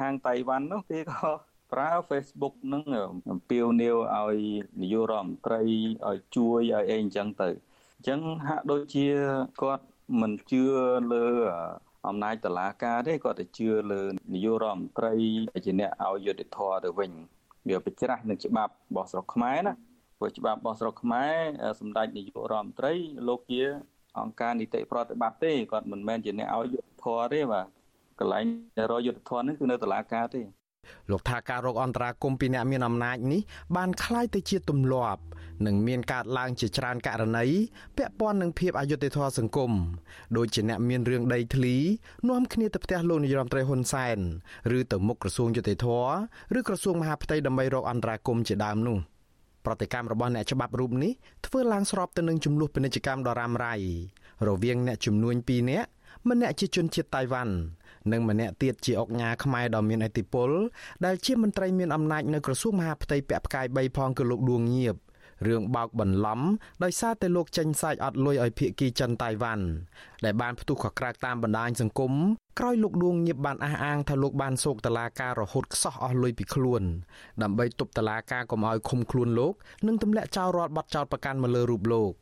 [0.00, 2.84] ខាងតៃវ៉ាន់នោះគេក៏ ប្រើ Facebook នឹង
[3.30, 4.40] អំពាវនាវឲ្យ
[4.80, 5.60] នាយករដ្ឋមន្ត្រី
[6.08, 7.48] ឲ្យជួយឲ្យអីអញ្ចឹងទៅ
[7.96, 9.06] អញ្ចឹងហាក់ដូចជា
[9.62, 9.84] គាត់
[10.20, 10.62] មិនជឿ
[11.12, 11.26] លើ
[12.08, 14.02] អំណាចតឡាការទេគាត់ទៅជឿលើ
[14.34, 15.14] នាយករដ្ឋមន្ត្រី
[15.66, 17.10] ជាអ្នកឲ្យយុត្តិធម៌ទៅវិញ
[17.68, 19.74] វាប្រច្រាស់នឹងច្បាប់របស់ស្រុកខ្មែរណា
[20.18, 21.34] ព្រោះច្បាប់របស់ស្រុកខ្មែរ
[21.80, 22.92] សម្ដេចនាយករដ្ឋមន្ត្រី
[23.28, 23.64] លោកជា
[24.18, 27.66] អង្គការនីតិប្រតិបត្តិទេគាត់មិនមែនជាអ្នកឲ្យយុត្តិធម៌ទេបាទ
[28.20, 28.44] កន្លែង
[28.92, 30.42] រយុទ្ធធននេះគឺនៅតុលាការទេ
[31.11, 33.41] លោកថាការរកអន្តរាគមពីអ្នកមានអំណាចនេះ
[33.75, 35.21] បានคล้ายទៅជាទម្លាប់
[35.65, 37.45] និងមានកើតឡើងជាច្រើនករណី
[37.97, 39.71] ពាក់ព័ន្ធនឹងភាពអយុត្តិធម៌សង្គម
[40.37, 41.75] ដូចជាអ្នកមានរឿងដីធ្លី
[42.29, 44.17] នាំគ្នាទៅផ្ទះលោកនាយរដ្ឋមន្ត្រីហ៊ុនសែន
[44.77, 46.11] ឬទៅមុខក្រសួងយុត្តិធម៌
[46.57, 48.97] ឬក្រសួងមហាផ្ទៃដើម្បីរកអន្តរាគមជាដើមនោះ
[49.65, 51.11] ប្រតិកម្មរបស់អ្នកច្បាប់រូបនេះ
[51.45, 53.75] ធ្វើឡើងស្របទៅនឹងចំនួនពាណិជ្ជកម្មដ៏រ៉ាំរ៉ៃ
[54.47, 55.89] រវាងអ្នកជំនួញ2នាក់
[56.29, 57.55] ម្នាក់ជាជនជាតិតៃវ៉ាន់
[58.12, 60.50] និងម្នាក់ទៀតជាអុកញ៉ាខ្មែរដ៏មានឥទ្ធិពល
[61.04, 64.96] ដែលជាមន្ត្រីមានអំណាចនៅក្រសួងមហាផ្ទៃពាក់ផ្កាយ3ផងគឺលោកដួងងៀប
[65.46, 66.40] រឿងបោកបន្លំ
[66.82, 69.64] ដោយសារតែលោកចេញសាច់អត់លុយឲ្យភៀកគីចិនតៃវ៉ាន់
[70.24, 72.12] ដែលបានផ្ទុះខក្រាកតាមបណ្ដាញសង្គម
[72.58, 76.82] ក្រោយលោកដួងញៀបបានអះអាងថាលោកបានសោកតឡាការរហូតខ្សោះអស់លុយពីខ្លួន
[77.42, 79.54] ដើម្បីទប់តឡាការកុំឲ្យឃុំខ្លួនលោក
[79.86, 82.12] និងទម្លាក់ចោលរាល់បទចោទប្រកាន់មកលើរូបលោក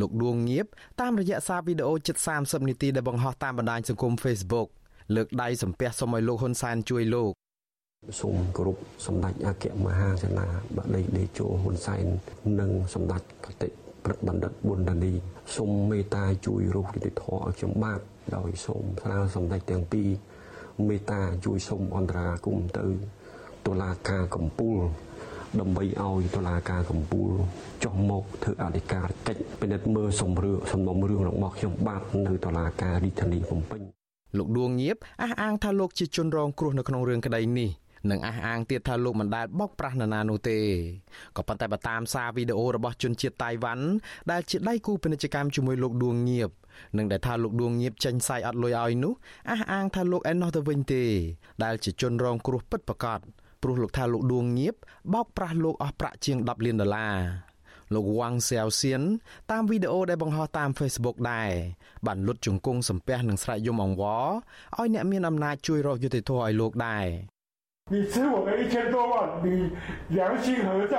[0.00, 0.66] លោកដួងងៀប
[1.00, 4.68] តាមរយៈសារវីដេអូជិត30នាទីដែលបង្ហោះតាមបណ្ដាញសង្គម Facebook
[5.14, 7.32] លើកដៃសំពះសូមឲ្យលោកហ៊ុនសែនជួយលោក
[8.20, 8.76] សូមគោរព
[9.06, 10.46] សម្ដេចអគ្គមហាសេនា
[10.76, 12.04] បតីដេជោហ៊ុនសែន
[12.60, 13.68] និងសម្ដេចកតិ
[14.04, 15.12] ព្រឹទ្ធបណ្ឌិតប៊ុនដានី
[15.56, 18.00] សូមមេត្តាជួយរស់យុតិធម៌ឲ្យខ្ញុំបាទ
[18.36, 20.08] ដោយសូមស្នើសម្ដេចទាំងពីរ
[20.88, 22.86] មេត្តាជួយសូមអន្តរាគមទៅ
[23.66, 24.78] តុលាការកំពូល
[25.60, 27.30] ដើម្បីឲ្យតុលាការកំពូល
[27.84, 34.03] ចុះមកធ្វើអធិការកិច្ចពិនិត្យមើលសំរឿងសំណុំរឿងរបស់ខ្ញុំបាទនៅតុលាការរាជធានីភ្នំពេញ
[34.38, 37.70] លោកដួងងៀបអះអាងថាលោកជាជនរងគ្រោះនៅក្នុងរឿងក្តីនេះ
[38.10, 40.58] និងអះអាងទៀតថាលោកមិនដែលបោកប្រាស់នរណានោះទេ
[41.36, 43.84] ក៏ប៉ុន្តែបើតាមសារវីដេអូរបស់ជនជាតិតៃវ៉ាន់
[44.30, 46.50] ដែលជាដៃគូពាណិជ្ជកម្មជាមួយលោកដួងងៀប
[46.98, 49.12] និងដែលថាលោកដួងងៀបចេញសាយអត់លុយឲ្យនោះ
[49.50, 51.02] អះអាងថាលោកឯណោះទៅវិញទេ
[51.64, 53.20] ដែលជាជនរងគ្រោះពិតប្រាកដ
[53.62, 54.74] ព្រោះលោកថាលោកដួងងៀប
[55.12, 57.16] បោកប្រាស់លោកអស់ប្រាក់ជាង10លានដុល្លារ
[57.93, 59.01] លោកវ៉ាងសៀវសៀន
[59.51, 61.49] តាមវីដេអូដែលបង្ហោះតាម Facebook ដែរ
[62.05, 64.25] បានលុតជង្គង់សំពះនឹងស្រែកយំអង្វរ
[64.77, 67.07] ឲ្យអ្នកមានអំណាចជួយរកយុត្តិធម៌ឲ្យលោកដែរ
[67.91, 69.47] 你吃我的一千多万，你
[70.09, 70.95] 良心何在？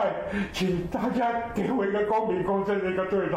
[0.56, 0.58] 请
[0.94, 1.20] 大家
[1.56, 3.36] 给我一个公平公正的一个对待。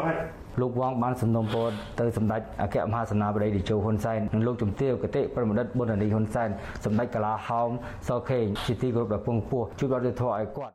[0.60, 1.70] លោកវងបានសំណូមពរ
[2.00, 6.48] ទៅសម្ដេចអគ្គមហាសេនាបតីតេជោហ៊ុនសែននិងលោកជំទាវគតិប្រមដិតប៊ុននីហ៊ុនសែន
[6.84, 7.70] សម្ដេចកាឡាហោម
[8.08, 10.74] សខេងជាទីគោរពដ៏ពងពោះជួយបរិទ្ធធម៌ឲ្យគាត់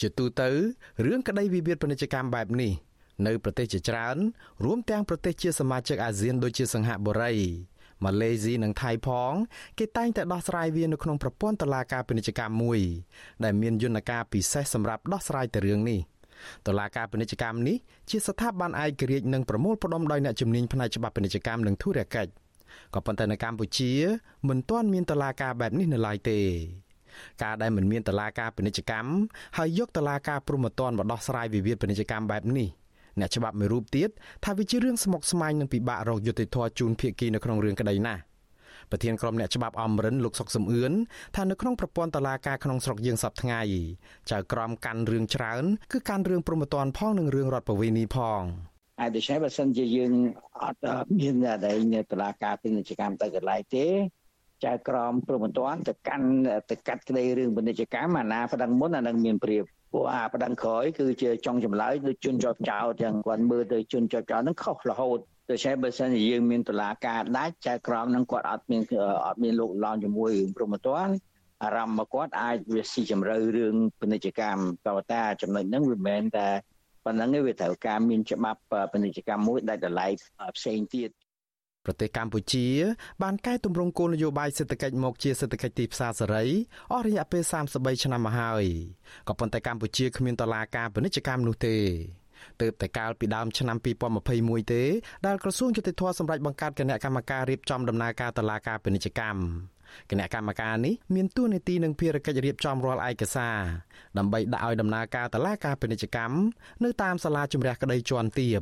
[0.00, 0.48] ជាទូទៅ
[1.04, 2.72] រឿងក្តីវិវាទពាណិជ្ជកម្មបែបនេះ
[3.26, 4.16] នៅប្រទេសជាច្រើន
[4.64, 7.34] រួមទាំងប្រទេសជាសមាជិកអាស៊ានដូចជាសិង្ហបុរី
[8.04, 9.32] ម៉ាឡេស៊ីនិងថៃផង
[9.78, 12.80] គេតែងតែដោះស្រាយវានៅក្នុងប្រព័ន្ធតុលាការពាណិជ្ជកម្មមួយ
[13.44, 16.00] ដែលមានយន្តការពិសេសសម្រាប់ដោះស្រាយទៅរឿងនេះ
[16.66, 17.76] តុលាការពាណិជ្ជកម្មនេះ
[18.10, 22.30] ជាស្ថាប័នឯករាជ្យនិងប្រមូលផ្ដុំដោយអ្នកជំនាញផ្នែកច្បាប់ពាណិជ្ជកម្មនិងធុរកិច្ច
[22.94, 23.92] ក៏ប៉ុន្តែនៅកម្ពុជា
[24.48, 26.40] មិនទាន់មានតុលាការបែបនេះនៅឡើយទេ
[27.42, 29.10] ការដែលមិនមានតឡាការពាណិជ្ជកម្ម
[29.58, 32.68] ហើយយកតឡាការព្រំប្រទានមកដោះស្រាយវិវាទពាណិជ្ជកម្មបែបនេះ
[33.20, 34.08] អ្នកច្បាប់មួយរូបទៀត
[34.44, 38.22] ថាវាជារឿងស្មុគស្មាញនិងពិបាករកយុត្តិធម៌ជូនភាគីនៅក្នុងរឿងក្តីណាស់
[38.90, 40.92] ប្រធានក្រុមអ្នកច្បាប់អមរិនលោកសុកសំអឿន
[41.36, 43.60] ថានៅក្នុងប្រព័ន្ធតឡាការក្នុងស្រុកយើងសប្តាហ៍ថ្ងៃ
[44.30, 48.42] ចៅក្រមកាន់រឿងច្រើនគឺកាន់រឿងព្រំប្រទានផងនិងរឿងរដ្ឋប្រវេណីផង
[49.00, 50.12] ហើយដូច្នេះបើសិនជាយើង
[50.62, 50.80] អត់
[51.20, 51.34] មាន
[51.64, 53.86] តែនៅតឡាការពាណិជ្ជកម្មទៅកន្លែងទេ
[54.64, 56.28] ចៅក្រមព្រមតាន់ទៅកាន់
[56.70, 65.18] ទៅកាត់ក្តីរឿងពាណិជ្ជកម្មអាណាប្តឹងមុនអានឹងមានព្រៀបពួកអាប្តឹងក្រោយគឺជាចង់ចម្លើយដូចជនជាប់ចោតទាំងគាត់មើលទៅជនជាប់ចោតនឹងខុសរហូត
[65.50, 68.82] ដូច្នេះបើសិនជាយើងមានតឡាការដាច់ចៅក្រមនឹងគាត់អត់មាន
[69.26, 71.12] អត់មានលោកឡងជាមួយរឿងព្រមតាន់
[71.62, 76.48] អារម្មណ៍មកគាត់អាចវាស៊ីជម្រៅរឿងពាណិជ្ជកម្មក៏តែចំណុចហ្នឹងវាមិនមែនតែ
[77.04, 78.60] ប៉ុណ្ណឹងទេវាត្រូវការមានច្បាប់
[78.92, 80.06] ពាណិជ្ជកម្មមួយដែលតម្លៃ
[80.56, 81.10] ផ្សេងទៀត
[81.86, 82.66] ប្រទេសកម្ពុជា
[83.22, 86.44] បានកែតម្រង់គោលនយោបាយសេដ្ឋកិច្ចមកជាសេដ្ឋកិច្ចទីផ្សារសេរី
[86.92, 88.64] អស់រយៈពេល33ឆ្នាំមកហើយ
[89.28, 91.76] ក៏ប៉ុន្តែកម្ពុជាគ្មានតឡាការពាណិជ្ជកម្មនោះទេ
[92.62, 93.76] ទើបតែកាលពីដើមឆ្នាំ
[94.24, 94.82] 2021ទេ
[95.26, 99.40] ដែលក្រសួងយុតិធធសម្រាប់បង្កើតគណៈកម្មការរៀបចំដំណើរការតឡាការពាណិជ្ជកម្ម
[100.10, 103.58] គណៈកម្មការនេះមានតួនាទីនិងភារកិច្ចរៀបចំរាល់ឯកសារ
[104.18, 106.36] ដើម្បីដាក់ឲ្យដំណើរការតឡាការពាណិជ្ជកម្ម
[106.84, 108.60] នៅតាមសាលាជំរះក្តីជាន់ទាប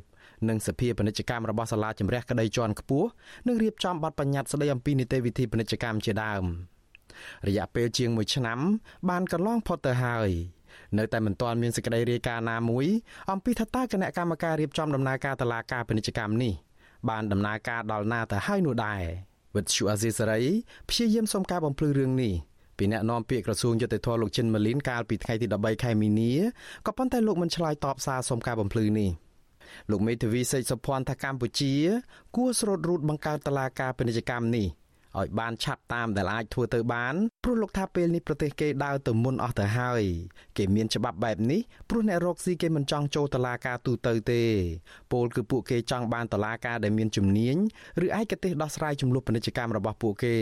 [0.49, 3.09] និងសភាពាណិជ្ជកម្មរបស់សាលាជំរះក្តីជាន់ខ្ពស់
[3.47, 6.45] និងរៀបចំបទបញ្ញត្តិស្តីអំពីនីតិវិធីពាណិជ្ជកម្មជាដើម
[7.49, 8.59] រយៈពេលជាង1ឆ្នាំ
[9.09, 10.31] បានកន្លងផុតទៅហើយ
[10.99, 12.87] នៅតែមិនទាន់មានសេចក្តីរាយការណ៍ណាមួយ
[13.33, 16.53] អំពីថាតើគណៈកម្មការរៀបចំដំណើរការតឡាការពាណិជ្ជកម្មនេះ
[17.09, 19.03] បានដំណើរការដល់ណាទៅហើយនោះដែរ
[19.57, 20.43] វិទ្យុអាស៊ីសេរី
[20.89, 22.35] ព្យាយាមសុំការបំភ្លឺរឿងនេះ
[22.79, 26.33] ពីអ្នកនាំពាក្យក្រសួងយុតិធធលោកចិនម៉ាលីនកាលពីថ្ងៃទី13ខែមីនា
[26.87, 29.11] ក៏ប៉ុន្តែលោកមិនឆ្លើយតបសារសុំការបំភ្លឺនេះ
[29.91, 31.75] លោកមេធាវីសេកសុភ័ណ្ឌថាកម្ពុជា
[32.37, 34.69] គួរស្រោតរូតបង្កើតតឡាការពាណិជ្ជកម្មនេះ
[35.21, 37.15] ឲ្យបានឆាប់តាមដែលអាចធ្វើទៅបាន
[37.45, 40.03] ព្រោះលោកថាពេលនេះប្រទេសគេដើរទៅមុនអស់ទៅហើយ
[40.57, 44.43] គេមានច្បាប់បែបនេះព្រោះអ្នករកស៊ីគេមិនចង់ចូលតុលាការទូទៅទេ
[45.13, 47.57] ពលគឺពួកគេចង់បានតុលាការដែលមានជំនាញ
[48.05, 50.37] ឬឯកទេសដោះស្រាយចំនួនពាណិជ្ជកម្មរបស់ពួកគេ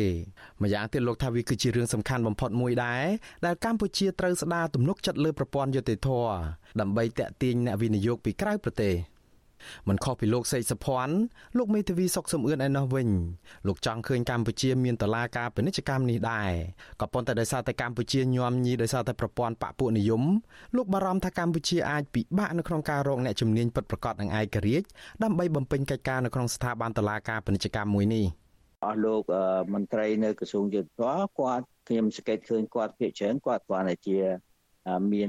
[0.63, 3.05] ម្យ៉ាងទៀតលោកថាវាគឺជារឿងសំខាន់បំផុតមួយដែរ
[3.47, 6.09] ដែលកម្ពុជាត្រូវស្ដារទំនុកចិត្តលើប្រព័ន្ធយុតិធធ
[6.81, 8.95] ដើម្បីតាក់ទាញអ្នកវិនិយោគពីក្រៅប្រទេស
[9.89, 11.15] មិនខុសពីលោកសេកសុភ័ណ្ឌ
[11.59, 13.09] លោកមេធាវីសុកសំអឿនឯណោះវិញ
[13.67, 16.51] លោកចង់ឃើញកម្ពុជាមានតឡាការពាណិជ្ជកម្មនេះដែរ
[17.01, 20.23] ក៏ប៉ុន្តែដោយសារតែកម្ពុជាញោមញីដោយសារតែប្រព័ន្ធបកពួកនិយម
[20.77, 24.87] លោកបារម្ភថាកម្ពុជាអាចពិបាកនៅក្នុងការរកអ្នកជំនាញពិតប្រាកដនិងឯករាជ្យ
[25.23, 28.25] ដើម្បីបំពេញកិច្ចការនៅក្នុងស្ថាប័នតឡាការពាណិជ្ជកម្មមួយនេះ
[28.85, 29.23] អស់លោក
[29.75, 34.19] មន្ត្រីនៅក្រសួងយុទ្ធសាស្ត្រគាត់ខ្ញុំសង្កេតឃើញគាត់ភាគច្រើនគាត់គ្រាន់តែជា
[35.13, 35.29] មាន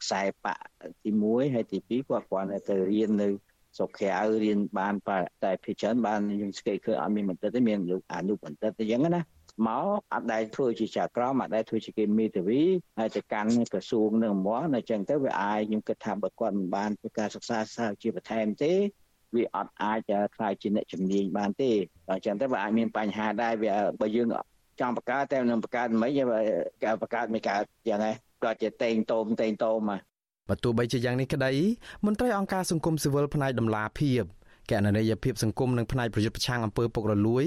[0.00, 0.58] ខ្សែបក
[1.02, 3.28] ទី1ហើយទី2គាត់គ្រាន់តែទៅរៀននៅ
[3.76, 4.94] ស្រុកក្រៅរៀនបាន
[5.44, 9.22] តែភាគច្រើនបានយើងស្គាល់ឃើញអត់មានបណ្ឌិតទេមានលោកអនុបណ្ឌិតអញ្ចឹងណា
[9.66, 12.62] មកអត់ដែលធ្វើជាចក្រមអត់ដែលធ្វើជាគេមេធាវី
[12.98, 18.72] ហើយទៅកាន់ក្រសួងនឹងមកអញ្ចឹងទៅវាអាចខ្ញុំគិតថាបើគាត់មិនបានធ្វើការសិក្សាសាជាបន្ថែមទេ
[19.36, 20.00] វាអត់អាច
[20.36, 21.70] ខ្លាយជាអ្នកជំនាញបានទេ
[22.10, 24.28] អញ្ចឹងទៅវាអាចមានបញ្ហាដែរវាបើយើង
[24.80, 26.10] ចង់បង្កើតតែនឹងបង្កើតមិន
[26.82, 28.12] គេបង្កើតមិនកើតយ៉ាងណា
[28.42, 30.00] គាត់ជាតេងតោមតេងតោមមក
[30.48, 31.52] បើទោះបីជាយ៉ាងនេះក្តី
[32.06, 34.24] មន្ត្រីអង្គការសង្គមស៊ីវិលផ្នែកដំឡាភិប
[34.70, 37.44] កណន័យភាពសង្គមនិងផ្នែកប្រយុទ្ធប្រឆាំងអំពើពុករលួយ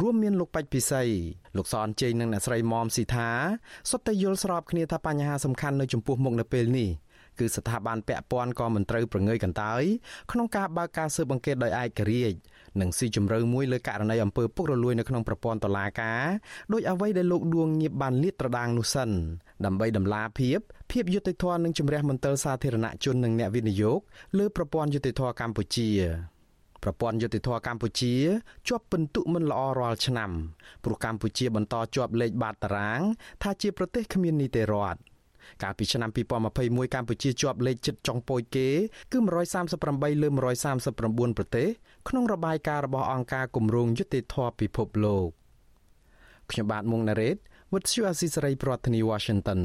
[0.00, 1.02] រួមមានលោកបាច់ពិសី
[1.56, 3.28] លោកសនជេងនិងអ្នកស្រីមុំស៊ីថា
[3.90, 6.90] សុទ្ធតែយល់ស្របគ្នាថាបញ្ហាសំខាន់នៅចំពោះមុខនៅពេលនេះ
[7.38, 9.82] គឺស្ថាប័នពាក់ព័ន្ធក៏មិនត្រូវប្រងើយកន្តើយ
[10.32, 12.36] ក្នុងការបើកការស៊ើបអង្កេតដោយឯករាជ្យ
[12.80, 16.24] និងស៊ីជម្រៅមួយលើករណីអំពើពុករលួយនៅក្នុងប្រព័ន្ធតុលាការ
[16.72, 19.10] ដោយអ្វីដែលលោកដួងងៀបបានលាតត្រដាងនោះសិន
[19.64, 20.58] ដើម្បីដំឡាភាព
[20.90, 23.98] ភាពយុត្តិធម៌និងជំរះមន្ទិលសាធារណជននិងអ្នកវិនិយោគ
[24.38, 25.90] លើប្រព័ន្ធយុត្តិធម៌កម្ពុជា
[26.82, 28.14] ប្រព័ន្ធយុតិធធកម្ពុជា
[28.68, 30.30] ជាប់ពិន្ទុមិនល្អរាល់ឆ្នាំ
[30.84, 33.00] ព្រោះកម្ពុជាបន្តជាប់លេខបាតតារាង
[33.42, 35.00] ថាជាប្រទេសគ្មាននីតិរដ្ឋ
[35.62, 36.10] កាលពីឆ្នាំ
[36.52, 38.68] 2021កម្ពុជាជាប់លេខជិតចុងពូជគេ
[39.12, 39.18] គឺ
[39.70, 40.28] 138លើ
[40.82, 41.68] 139ប្រទេស
[42.08, 45.28] ក្នុងរបាយការណ៍របស់អង្គការគម្រោងយុតិធធពិភពលោក
[46.50, 47.36] ខ្ញុំបាទមុងណារ៉េត
[47.72, 49.60] With you Asisari ប្រធានាទី Washington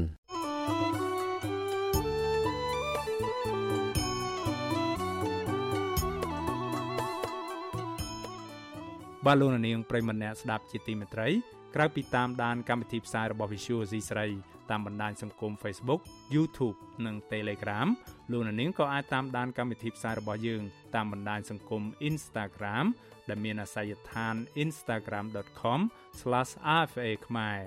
[9.26, 11.28] បាទលោកនាងប្រិមម្នាក់ស្ដាប់ជាទីមេត្រី
[11.74, 14.26] ក្រៅពីតាមដានកម្មវិធីផ្សាយរបស់ Visual C ស្រី
[14.70, 16.00] តាមបណ្ដាញសង្គម Facebook
[16.34, 16.76] YouTube
[17.06, 17.88] និង Telegram
[18.30, 20.62] លោកនាងក៏អាចតាមដានកម្មវិធីផ្សាយរបស់យើង
[20.94, 22.86] តាមបណ្ដាញសង្គម Instagram
[23.28, 27.58] ដែលមានអាសយដ្ឋាន instagram.com/rfa ខ្មែរ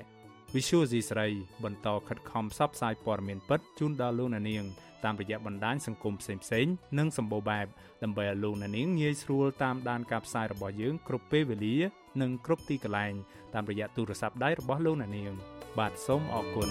[0.55, 1.27] Visual C ស្រី
[1.63, 4.65] បន្តខិតខំផ្សព្វផ្សាយព័ត៌មានពិតជូនដល់លោកនាង
[5.03, 7.67] តាមរយៈបណ្ដាញសង្គមផ្សេងៗនិងសម្បូរបែប
[8.03, 11.75] ដើម្បីឲ្យលោកនាងងាយស្រួលតាមដានការផ្សាយរបស់យើងគ្រប់ពេលវេលា
[12.21, 13.13] និងគ្រប់ទីកន្លែង
[13.53, 15.33] តាមរយៈទូរស័ព្ទដៃរបស់លោកនាង
[15.77, 16.69] បាទសូមអរគុណ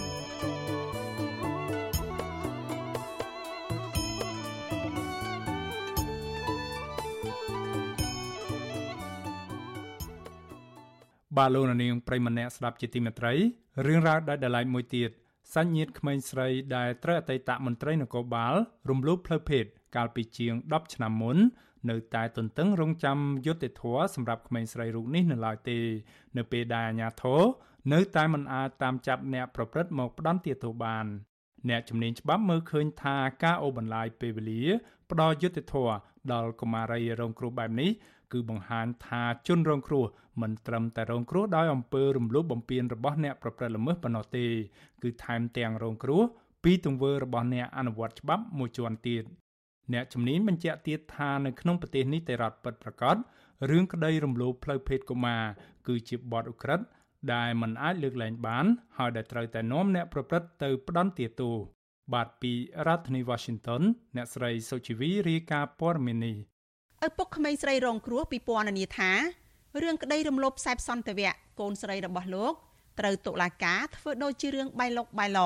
[11.37, 13.33] បាទលោកនាងប្រិមម្នាក់ស្ដាប់ជាទីមេត្រី
[13.85, 15.09] រឿងរ៉ាវដែលដライមួយទៀត
[15.55, 18.53] សញ្ញៀតក្មេងស្រីដែលត្រូវអតីតមន្ត្រីនគរបាល
[18.89, 19.65] រំលោភផ្លូវភេទ
[19.95, 21.37] កាលពីជាង10ឆ្នាំមុន
[21.89, 25.79] នៅតែទន្ទឹងរង់ចាំយុត្តិធម៌សម្រាប់ក្មេងស្រីរូបនេះនៅឡើយទេ
[26.37, 27.41] នៅពេលដែលអាជ្ញាធរ
[27.93, 31.05] នៅតែមិនអាចតាមចាប់អ្នកប្រព្រឹត្តមកផ្ដន្ទាទោសបាន
[31.69, 34.63] អ្នកជំនាញច្បាប់មើលឃើញថាការអូបន្លាយពេលវេលា
[35.11, 35.95] ផ្ដល់យុត្តិធម៌
[36.33, 37.91] ដល់កុមារីរងគ្រោះបែបនេះ
[38.31, 40.05] គឺបង្ហាញថាជនរងគ្រោះ
[40.41, 44.45] មិនត្រឹមតែរងគ្រោះដោយអំពើរំលោភបំពានរបស់អ្នកប្រព្រឹត្តល្មើសប៉ុណ្ណោះទេ
[45.03, 46.21] គឺថែមទាំងរងគ្រោះ
[46.63, 49.23] ពីទង្វើរបស់អ្នកអនុវត្តច្បាប់មួយជាន់ទៀត
[49.93, 53.15] អ្នកជំនាញបញ្ជាក់ទៀតថានៅក្នុងប្រទេសនេះតែរដ្ឋពិតប្រាកដ
[53.69, 55.43] រឿងក្តីរំលោភផ្លូវភេទកុមារ
[55.87, 56.85] គឺជាបទឧក្រិដ្ឋ
[57.33, 58.65] ដែលមិនអាចលើកលែងបាន
[58.97, 61.55] ហើយដែលត្រូវតែនាំអ្នកប្រព្រឹត្តទៅផ្ដន្ទាទោស
[62.13, 62.53] បាទពី
[62.87, 63.81] រដ្ឋធានី Washington
[64.15, 66.35] អ្នកស្រីសុជីវីរាយការណ៍ព័ត៌មាននេះ
[67.07, 69.11] ឪពុកក្មេងស្រីរងគ្រោះពីពណ៌នាថា
[69.81, 72.53] រឿងក្តីរំលោភខ្សែសន្តិវៈកូនស្រីរបស់លោក
[72.99, 75.39] ត្រូវតុលាការធ្វើដូចជារឿងបៃលុកបៃឡ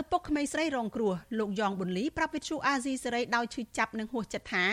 [0.00, 4.64] ឪពុកក្មេងស្រីរងគ្រោះលោកយ៉ងប៊ុនលីប្រាប់វិទ្យុអាស៊ីសេរីដោយឈឺចាប់និងហួសចិត្តថា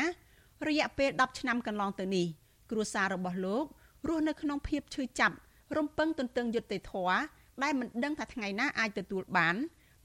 [0.67, 2.27] រយៈពេល10ឆ្នាំកន្លងទៅនេះ
[2.71, 3.63] គ្រួសាររបស់លោក
[4.07, 5.35] រស់នៅក្នុងភាពឈឺចាប់
[5.77, 7.17] រំពឹងទន្ទឹងយុត្តិធម៌
[7.63, 9.55] ដែលមិនដឹងថាថ្ងៃណាអាចទទួលបាន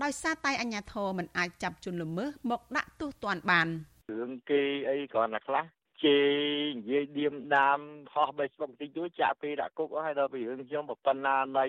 [0.03, 3.69] ដោយសារតែអាជ្ញាធរមិនអាចចាប់ជនល្មើសមកដាក់ទោសទណ្ឌបាន
[4.11, 5.65] រឿងគេអីគ្រាន់តែខ្លះ
[6.04, 6.30] ជេរ
[6.78, 7.80] និយាយឌៀមដាម
[8.14, 11.66] ហោះបីស្បុកបន្តិចទៅចាក់ពេលដាក់គុកហើយដល់ពីរឿងខ្ញុំប៉ុណ្ណានៃ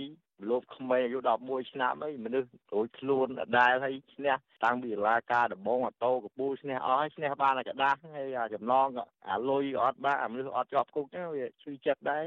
[0.51, 8.89] លោកក្មេងអាយុ11ឆ្នាំអីមនុស្សរួចខ្លួនដដែលហើយឈ្នះតាំងពីសាលាការដំបងអូតូកពូឈ្នះអស់ហើយឈ្នះបានតែกระដាស់ហើយចំណង
[9.31, 12.25] អាលុយអត់បានអាមនុស្សអត់ជាប់គុកហ្នឹងវាឈឺចិត្តដែរ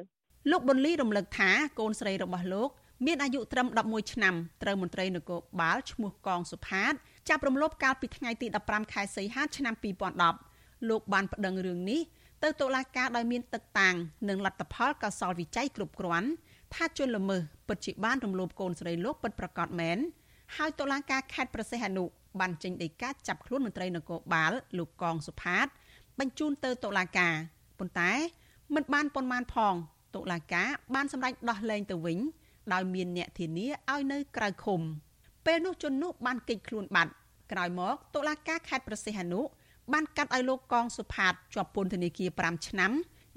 [0.52, 2.70] លោកប៊ុនលីរំលឹកថាកូនស្រីរបស់លោក
[3.06, 6.94] មានអាយុត្រឹម11ឆ្នាំត្រូវមន្ត្រីនគរបាលឈ្មោះកងសុផាត
[7.30, 10.45] ចាប់រំលោភកាលពីថ្ងៃទី15ខែសីហាឆ្នាំ2010
[10.89, 12.01] លោកបានប្តឹងរឿងនេះ
[12.43, 13.95] ទៅតុលាការដោយមានទឹកតាំង
[14.29, 16.29] និងលទ្ធផលកសលវិច័យគ្រប់គ្រាន់
[16.75, 19.99] ថាជនល្មើសពិតជាបានរំលោភកូនស្រីលោកពិតប្រាកដមែន
[20.57, 22.05] ហើយតុលាការខេត្តប្រសេះអនុ
[22.41, 25.67] បានចេញដីកាចាប់ខ្លួនមន្ត្រីនគរបាលលោកកងសុផាត
[26.19, 27.35] បញ្ជូនទៅតុលាការ
[27.79, 28.13] ប៉ុន្តែ
[28.75, 29.75] មិនបានប៉ុន្មានផង
[30.17, 32.19] តុលាការបានសម្រេចដោះលែងទៅវិញ
[32.73, 34.81] ដោយមានអ្នកធានាឲ្យនៅក្រៅឃុំ
[35.47, 37.13] ពេលនោះជននោះបានគេចខ្លួនបាត់
[37.53, 39.41] ក្រោយមកតុលាការខេត្តប្រសិទ្ធអនុ
[39.93, 42.93] បានកាត់ឲ្យលោកកងសុផាតជាប់ពន្ធនាគារ5ឆ្នាំ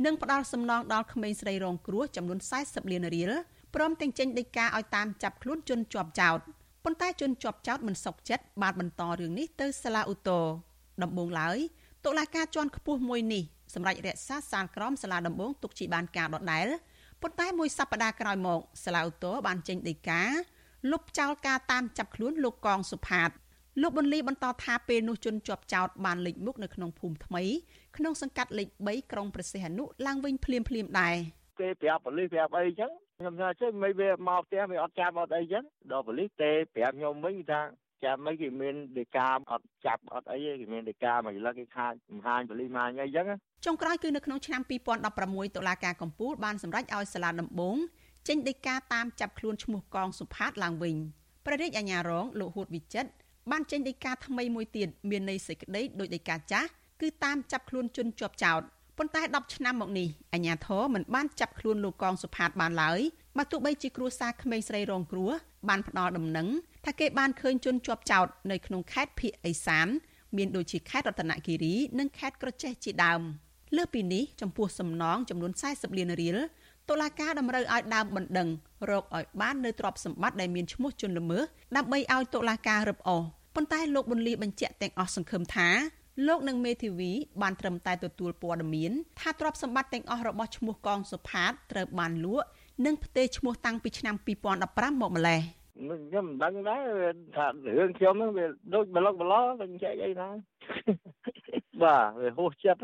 [0.05, 3.31] និងផ្ដាល់សំណងដល់ក្មេងស្រីរងគ្រោះចំនួន40លានរៀល
[3.75, 6.39] ព្រមទាំងចេញដីកាឲ្យតាមចាប់ខ្លួនជនជាប់ចោត
[6.83, 10.45] ប៉ុន្តែជនជាប់ចោតមិនសុខចិត្តបានបន្តរឿងនេះទៅសាលាឧទ្ធរ
[11.03, 11.57] ដំបូងឡើយ
[12.05, 13.43] តុលាការជាន់ខ្ពស់មួយនេះ
[13.73, 16.67] សម្រាប់រក្សាសាលក្រមសាលាដំបងទុកជាបានការដដែល
[17.21, 20.21] ប៉ុន្តែមួយសប្តាហ៍ក្រោយមកសាឡាវតូបានចេញដីកា
[20.91, 23.29] លុបចោលការតាមចាប់ខ្លួនលោកកងសុផាត
[23.82, 27.43] លោកប៊ុនលីបន្តថាពេលនោះជនជាប់ចោតបានលេចមុខនៅក្នុងភូមិថ្មី
[27.97, 31.15] ក្នុងសង្កាត់លេខ3ក្រុងប្រសិទ្ធអនុឡើងវិញភ្លាមភ្លាមដែរ
[31.59, 37.61] គេប្រាប់ប៉ូលីសប្រាប់អីចឹងខ្ញុំថាចេះមិនវាមកផ្ទះវាអត់ចាប់អត់អីចឹងដល់ប៉ូលីសទេប្រាប់ខ្ញុំវិញថា
[38.03, 43.25] ចាំមិនគេមានដេកាអត់ចាប់អត់អីទេគេមានដេកាមួយលឹកគេខាតមហាញប៉ូលីសមកអីចឹង
[43.65, 44.61] ចុងក្រោយគឺនៅក្នុងឆ្នាំ
[45.09, 47.77] 2016តុលាការកំពូលបានសម្រេចឲ្យសាលាដំបង
[48.27, 50.95] ចេញដីកាតាមចាប់ខ្លួនឈ្មោះកងសុផាតឡើងវិញ
[51.45, 53.09] ព្រះរាជអាជ្ញារងលោកហួតវិចិត្រ
[53.51, 56.67] បានចេញដីកាថ្មីមួយទៀតមានន័យសេចក្តីដោយដីកាចាស់
[57.01, 58.61] គឺតាមចាប់ខ្លួនជនជាប់ចោត
[58.97, 62.99] ប៉ុន្តែ10ឆ្នាំមកនេះអាជ្ញាធរមិនបានចាប់ខ្លួនលោកកងសុផាតបានឡើយ
[63.37, 65.31] បើទោះបីជាគ្រួសារក្មេងស្រីរងគ្រោះ
[65.69, 66.47] បានផ្ដល់ដំណឹង
[66.85, 69.87] ថាគេបានឃើញជនជាប់ចោតនៅក្នុងខេត្តភៀកអេសាន
[70.37, 73.21] មានដូចជាខេត្តរតនគិរីនិងខេត្តក្រចេះជាដើម
[73.77, 76.37] លើពីនេះចំពោះសំណងចំនួន40លានរៀល
[76.89, 78.49] តុលាការតម្រូវឲ្យដើមបណ្ដឹង
[78.89, 81.43] រកឲ្យបាននៅទ្រព្យសម្បត្តិដែលមានឈ្មោះជនល្មើស
[81.77, 83.23] ដើម្បីឲ្យតុលាការរឹបអូស
[83.55, 85.69] ប៉ុន្តែលោកប៊ុនលីបញ្ជាក់ទាំងអស់សង្ឃឹមថា
[86.27, 92.47] លោកនិងមេធាវីបានត្រឹមតែទទួលព័ត៌មានថាទ្រព្យសម្បត្តិទាំងអស់របស់ឈ្មោះកងសុផាតត្រូវបានលក់
[92.85, 95.41] និងផ្ទេរឈ្មោះតាំងពីឆ្នាំ2015មកម្លេះ
[95.79, 97.47] ខ្ញុំមិនដឹងដែរថា
[97.77, 100.29] រឿងខ្ញុំហ្នឹងវាដូចប្លុកប្លោវិញចែកអីណា
[101.83, 102.83] បាទវាហួសចិត្ត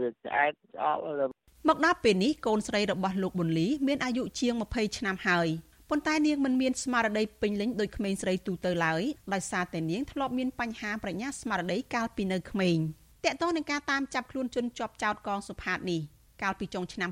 [0.00, 1.30] វាឆ្អែតអល់
[1.68, 5.48] មកដល់ពេលនេះកូនស្រីរបស់លោកប៊ុនលី មានអាយុជាង20ឆ្នាំហើយ
[5.90, 9.02] ប៉ុន្តែនាងមិនមានស្មារតីពេញលេញដូចក្មេងស្រីទូទៅឡើយ
[9.34, 12.78] ដោយសារតែនាងធ្លាប់មានបញ្ហាប្រញាប់ស្មារតីកាលពីនៅក្មេង
[13.24, 16.00] តកតងនឹងការតាមចាប់ខ្លួនជនជាប់ចោតកងសុផាតនេះ
[16.42, 17.10] កាលពីចុងឆ្នាំ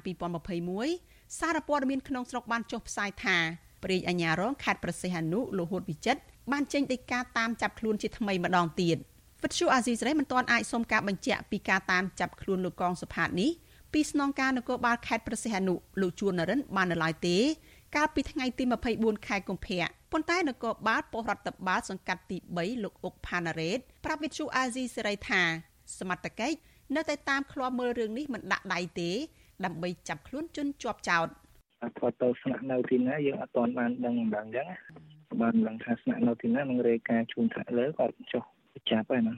[0.68, 3.36] 2021សារព័ត៌មានក្នុងស្រុកបានចុះផ្សាយថា
[3.82, 6.20] ព្រះរាជអាជ្ញារងខេត្តប្រសិទ្ធអនុលោកហួតវិចិត្រ
[6.52, 8.96] បានចេញដីកាតាមចាប់ខ្លួនជាថ្មីម្ដងទៀត
[9.42, 13.50] វិទ្យុអាស៊ីសេរីមិនទាន់អាចសុំការបញ្ជាក់ពីការតាមចាប់ខ្លួនលោកកងសុផាតនេះ
[13.92, 17.36] ពីស្នងការនគរបាលខេត្តប្រសិទ្ធអនុលោកជួននរិនបាននៅឡើយទេ
[17.96, 18.64] កាលពីថ្ងៃទី
[18.96, 25.42] 24ខែកុម្ភៈប៉ុន្តែនគរបាលប៉ុស្តិ៍រដ្ឋបាលសង្កាត់ទី3លោកអុកផាណារ៉េតប្រាប់វិទ្យុអាស៊ីសេរីថា
[25.98, 26.56] សមត្ថកិច្ច
[26.96, 29.10] នៅតែតាមឃ្លាំមើលរឿងនេះមិនដាក់ដៃទេ
[29.64, 31.28] ដើម្បីចាប់ខ្លួនជនជាប់ចោត
[32.00, 34.66] គាត់ទៅស្នាក់នៅទីណាយើងអត់ទាន់បានដឹងម្ដងអញ្ចឹង
[35.40, 38.44] បានដឹងថាស្នាក់នៅទីណានឹងរេការជូនថ្នាក់លើគាត់ចុះ
[38.90, 39.34] ចាប់ហើយណា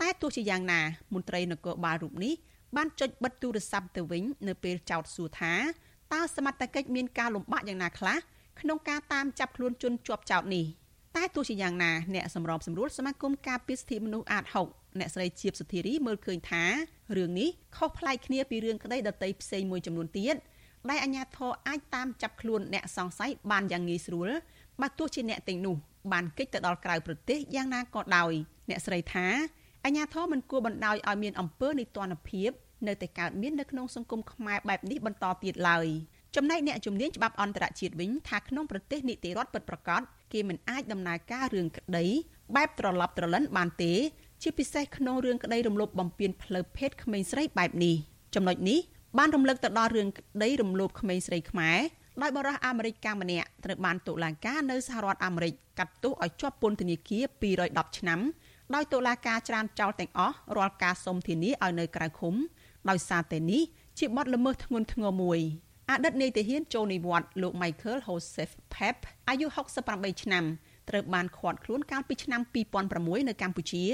[0.00, 0.80] តែទោះជាយ៉ាងណា
[1.14, 2.34] មន្ត្រីនគរបាលរូបនេះ
[2.76, 5.54] បានចុចបិទទូរស័ព្ទទៅវិញ នៅពេលចោទសួរថា
[6.14, 8.18] តើសមត្ថកិច្ចមានការលំបាកយ៉ាងណាខ្លះ
[8.60, 10.64] ក្នុងការតាមចាប់ខ្លួនជនជាប់ចោទនេះ
[11.16, 16.64] តែទោះជាយ៉ាងណាអ្នកសម្របសម្រួលសមាគមការពារសិទ្ធិមនុស្សអាត6អ្នកស្រីជាបសុធារីមើលឃើញថា
[17.16, 20.36] រឿងនេះខុសប្លែកគ្នាពីរឿងក្តីដតីផ្សេងមួយចំនួនទៀត
[20.90, 24.28] ដែលអាជ្ញាធរអាចតាមចាប់ខ្លួនអ្នកសង្ស័យបានយ៉ាងងាយស្រួល
[24.80, 25.76] បើទោះជាអ្នកទាំងនោះ
[26.12, 28.32] បានគេចទៅដល់ក្រៅប្រទេសយ៉ាងណាក៏ដោយ
[28.70, 29.26] អ្នកស្រីថា
[29.84, 32.50] អាជ្ញាធរមិនគួរបណ្តោយឲ្យមានអំពើនីតិរដ្ឋភាព
[32.86, 35.86] នៅតែកើតមាននៅក្នុងសង្គមខ្មែរបែបនេះបន្តទៀតឡើយ
[36.36, 40.00] ចំណែកអ្នកជំនាញច្បាប់អន្តរជាតិវិញថាក្នុងប្រទេសនីតិរដ្ឋពិតប្រាកដ
[40.32, 42.04] គេមិនអាចដំណើរការរឿងក្តី
[42.56, 43.92] បែបត្រឡប់ត្រលិនបានទេ
[44.42, 47.94] ជាពិសេសក្នុងរឿងក្តីរំលោភបំពានផ្លូវភេទក្មេងស្រីបែបនេះ
[48.34, 48.78] ចំណុចនេះ
[49.18, 51.78] បានរំលឹកទៅដល់រឿងក្តីរំលោភក្មេងស្រីខ្មែរ
[52.22, 58.20] ដោយបរិះអាមេរិកកាម្នាក់ត្រូវបានតុលាការនៅសហរដ្ឋអាមេរិកកាត់ទោសឲ្យជាប់ពន្ធនាគារ210ឆ្នាំ
[58.74, 62.34] ដោយតុលាការច្រានចោលទាំងអស់រាល់ការសុំធានាឲ្យនៅក្រៅឃុំ
[62.90, 63.62] ដោយសារតែនេះ
[63.98, 65.40] ជាបទល្មើសធ្ងន់ធ្ងរមួយ
[65.90, 68.96] អតីតនាយទាហានចូលនិវត្តន៍លោក Michael Joseph Pep
[69.28, 69.46] អាយុ
[69.84, 70.44] 68ឆ្នាំ
[70.88, 72.40] ត្រូវបានឃាត់ខ្លួនកាលពីឆ្នាំ
[72.84, 73.84] 2006នៅកម្ពុជា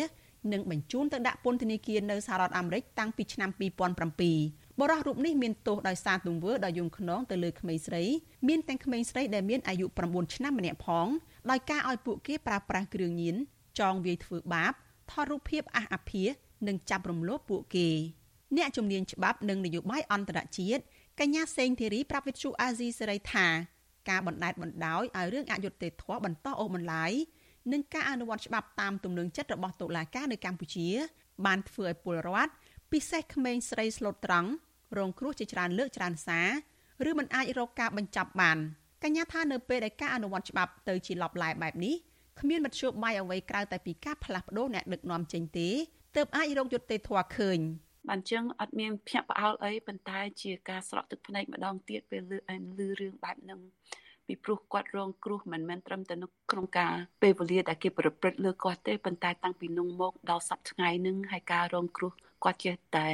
[0.53, 8.03] និងបញ្ជូនទៅដាក់ពន្ធនាគារនៅសហរដ្ឋអាមេរិកតាំងពីឆ្នាំ2007បរិះរូបនេះមានទោសដោយសារទង្វើដ៏យង់ឃ្នងទៅលើក្មេងស្រី
[8.49, 11.07] មានទាំងក្មេងស្រីដែលមានអាយុ9ឆ្នាំម្នាក់ផង
[11.51, 13.37] ដោយការឲ្យពួកគេប្រើប្រាស់គ្រឿងញៀន
[13.81, 14.73] ចងវាយធ្វើបាប
[15.11, 16.31] ថតរូបភាពអះអាភាស
[16.67, 17.89] និងចាប់រំលោភពួកគេ
[18.57, 20.83] អ្នកជំនាញច្បាប់និងនយោបាយអន្តរជាតិ
[21.21, 23.47] កញ្ញាសេងធីរីប្រាប់វិទ្យុអាស៊ីសេរីថា
[24.09, 27.13] ការបណ្តែតបណ្តោយឲ្យរឿងអយុត្តិធម៌បន្តអូសបន្លាយ
[27.73, 30.89] និងការអនុវត្តច្បាប់តាមទំនឹងចិត្តរបស់តុលាការនៅកម្ពុជា
[31.47, 32.53] បានធ្វើឲ្យពលរដ្ឋ
[32.93, 34.51] ពិសេសក្មេងស្រីស្លូតត្រង់
[34.99, 38.59] រងគ្រោះជាច្រើនលើកច្រើនសារឬមិនអាចរកការបញ្ចប់បាន
[39.03, 41.95] កញ្ញាថានៅពេលដែលការអនុវត្តច្បាប់ទៅជាលបលែបែបនេះ
[42.41, 45.69] គ្មានមធ្យោបាយអ្វីក្រៅតែពីការផ្លាស់ប្ដូរអ្នកដឹកនាំចេញទេ
[46.17, 47.59] ទើបអាចរកយុត្តិធម៌ឃើញ
[48.09, 53.61] បានចឹងអត់មានភ្ញាក់ផ្អើលអីប៉ុន្តែជាការស្រក់ទឹកភ្នែកម្ដងទៀតពេលលឺអែនលឺរឿងបែបហ្នឹង
[54.27, 56.93] ពីព្រោះគាត់រងគ្រោះមិនមែនត្រឹមតែនៅក្នុងការ
[57.23, 62.13] ពេលវេលាដែលគេប្រព្រឹត្តលើគាត់ទេប៉ុន្តែតាំងពីនោះមកដល់សប្តាហ៍ថ្ងៃនឹងហើយការរងគ្រោះ
[62.45, 63.09] គាត់ចេះតែ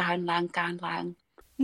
[0.00, 1.04] កើនឡើងកើនឡើង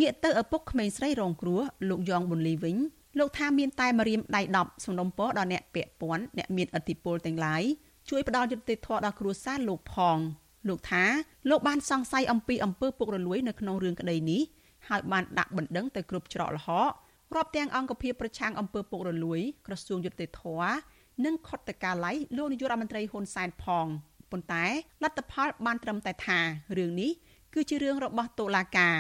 [0.01, 2.77] ងាកទៅឪពុកក្មេងស្រីរងគ្រោះលោកយ៉ងប៊ុនលីវិញ
[3.19, 7.63] លោកថាមានតែមរៀមដៃ10សំណុំពរដល់អ្នកពាក់ព័ន្ធអ្នកមានអធិបុលទាំងឡាយ
[8.11, 10.19] ជួយផ្ដល់យុត្តិធម៌ដល់គ្រួសារលោកផង
[10.69, 11.05] លោកថា
[11.51, 14.43] លោកបានសង្ស័យអំពីអំពើពុករលួយនៅក្នុងរឿងក្តីនេះ
[14.89, 16.93] ហើយបានដាក់បណ្ដឹងទៅគ្រប់ច្រកល្ហក
[17.37, 20.43] រាប់ទាំងអង្គភាពប្រឆាំងអំពើពុករលួយក្រសួងយុតិធធ
[21.25, 23.87] និងខុទ្ទកាល័យលោកនាយករដ្ឋមន្ត្រីហ៊ុនសែនផង
[24.31, 24.65] ប៉ុន្តែ
[25.03, 26.39] លទ្ធផលបានត្រឹមតែថា
[26.79, 27.11] រឿងនេះ
[27.55, 28.97] គឺជារឿងរបស់តុលាការ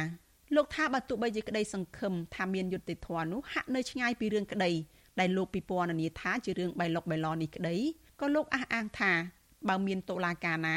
[0.54, 4.70] លោកថាបើទោះបីជាក្តីសង្ឃឹមថាមានយុត្តិធម៌នោះហាក់នៅឆ្ងាយពីរឿងក្តី
[5.20, 7.76] ដែលលោកពិពណ៌នាថាជារឿងបៃលុកបៃលនេះក្តី
[8.20, 9.12] ក៏លោកអះអាងថា
[9.68, 10.76] បើមានតុលាការណា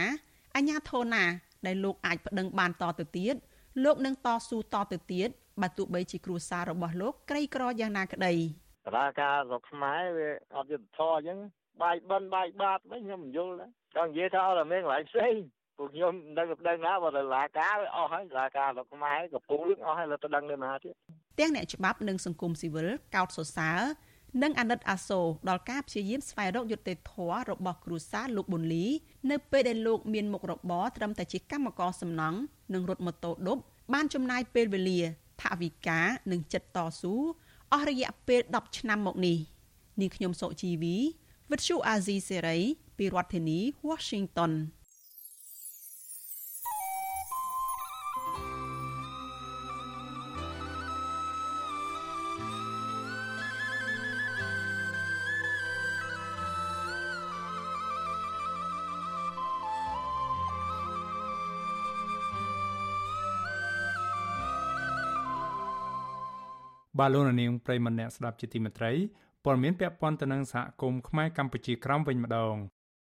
[0.56, 1.26] អញ្ញាធនណា
[1.68, 3.36] ដែលលោកអាចប្តឹងបានតទៅទៀត
[3.84, 5.30] លោកនឹងតស៊ូតទៅទៀត
[5.62, 8.34] បើទោះបីជាគ្រួសាររបស់លោកក្រីក្រយ៉ាងណាក្តី
[8.88, 11.38] តឡាការស្រុកខ្មែរវាអត់យុទ្ធធរអញ្ចឹង
[11.82, 15.34] បាយបិណ្ឌបាយបាតវិញខ្ញុំមិនយល់ដែរចង់និយាយថាអត់តែមានកន្លែងផ្សេង
[15.78, 20.94] ពួកខ្ញុំមិនដឹងទៅដឹងណាបើតឡាការវាអស់ហើយតឡាការស្រុកខ្មែរកំពូលអស់ហើយលើទៅដឹងនៅណាទៀត
[21.40, 23.80] ទាំងអ្នកច្បាប់និងសង្គមស៊ីវិលកោតសរសើរ
[24.44, 28.86] និងអាណិតអាសូរដល់ការព្យាយាមស្វែងរកយុត្តិធម៌របស់គ្រួសារលោកប៊ុនលី
[29.32, 32.40] នៅពេលដែលលោកមានមុខរបរត្រឹមតែជាកម្មករសំណង់
[32.74, 33.58] និងរត់ម៉ូតូឌុប
[33.94, 35.00] បានចំណាយពេលវេលា
[35.42, 36.00] ថវិកា
[36.32, 37.14] និងចិត្តតស៊ូ
[37.74, 39.38] អស់រយៈពេល10ឆ្នាំមកនេះ
[40.00, 40.98] នាងខ្ញុំសុជីវី
[41.52, 42.58] វិទ្យុអាស៊ីសេរី
[42.98, 43.60] ពីរដ្ឋធានី
[43.90, 44.52] Washington
[67.00, 68.92] បាទលោកនាងប្រិមម្នាក់ស្ដាប់ជាទីមេត្រី
[69.46, 72.56] ព័ត៌មានពាក់ព័ន្ធទៅនឹងសហគមន៍ខ្មែរកម្ពុជាក្រោមវិញម្ដង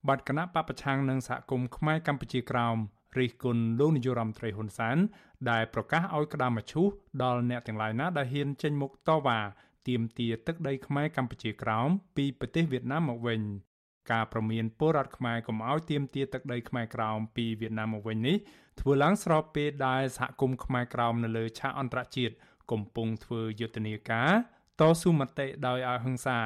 [0.08, 2.78] បាត់គណៈបពប្រឆាំងនឹងសហគមន៍ខ្មែរកម្ពុជាក្រោម
[3.20, 4.97] រិះគន់លោកនាយរដ្ឋមន្ត្រីហ៊ុនសែន
[5.52, 6.88] ដែលប្រកាសឲ្យក្តាមមឈូស
[7.24, 9.39] ដល់អ្នកទាំងឡាយណាដែលហ៊ានចេញមុខតវ៉ា
[9.88, 13.41] ទាមទារទឹកដីខ្មែរកម្ពុជាក្រោមពីប្រទេសវៀតណាមមកវិញ
[14.12, 18.38] ការប្រមានពលរដ្ឋខ្មែរកុំឲ្យទាមទារទឹកដីខ្មែរក្រោមពីវៀតណាមមកវិញនេះ
[18.80, 22.36] ធ្វើឡើងស្របពេលដែលសហគមន៍ខ្មែរក្រោមនៅលើឆាកអន្តរជាតិ
[22.72, 24.32] កំពុងធ្វើយុទ្ធនាការ
[24.80, 26.40] តស៊ូមតិដោយអហិង្សា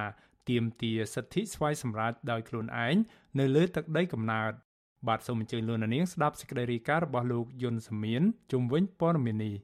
[0.50, 2.96] ទាមទារសិទ្ធិស្វ័យសម្រេចដោយខ្លួនឯង
[3.40, 4.52] នៅលើទឹកដីកំណើត
[5.08, 9.56] បាទសូមអញ្ជើញលោកនាងស្ដាប់សេចក្តីរាយការណ៍របស់លោកយុនសមៀនជុំវិញព័ត៌មាននេះ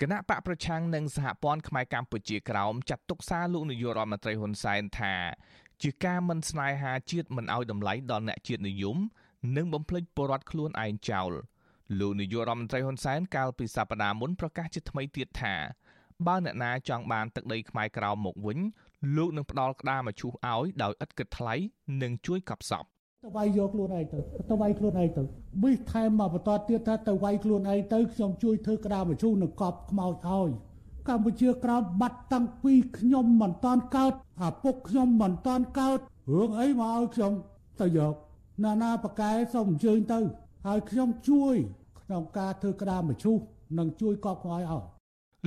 [0.00, 5.14] គណៈបកប្រឆាំងនិងសហព័ន្ធខ្មែរកម្ពុជាក្រោមចាត់ទុកសារលោកនាយករដ្ឋមន្ត្រីហ៊ុនសែនថា
[5.82, 8.98] ជាការមិនស្នេហាជាតិមិនអោយតម្លៃដល់អ្នកជាតិនិយម
[9.56, 11.32] និងបំភ្លេចពលរដ្ឋខ្លួនឯងចោល
[12.00, 15.54] លោកនាយករដ្ឋមន្ត្រីហ៊ុនសែនកាលពីសប្តាហ៍មុនប្រកាសជាថ្មីទៀតថា
[16.26, 18.58] បើអ្នកណាចង់បានទឹកដីខ្មែរក្រោមមកវិញ
[19.16, 21.54] លោកនឹងផ្ដល់ក្តារមឈូសឲ្យដោយឥតគិតថ្លៃ
[22.02, 22.84] និងជួយកប់សព
[23.24, 24.18] ទៅវាយយកខ្លួនឯងទៅ
[24.50, 25.22] ទៅវាយខ្លួនឯងទៅ
[25.62, 30.50] ប៊ីសថែមមកបន្តទៀតថាទៅវាយខ្លួនឯងទៅខ្ញុំជួយធ្វើក្តារមឈូសនឹងកប់ខ្មោចឲ្យ
[31.08, 34.12] កម្ពុជាក្រោមបាត់តាំងពីខ្ញុំមិនតាន់កើត
[34.42, 35.98] អាពុកខ្ញុំមិនតាន់កើត
[36.34, 37.32] រឿងអីមកឲ្យខ្ញុំ
[37.80, 38.14] ទៅយក
[38.64, 40.20] ណានាបកែសូមអញ្ជើញទៅ
[40.66, 41.54] ហើយខ្ញុំជួយ
[42.02, 43.38] ក្នុងការធ្វើក្តារមឈូស
[43.78, 44.93] និងជួយកប់ខ្មោចឲ្យ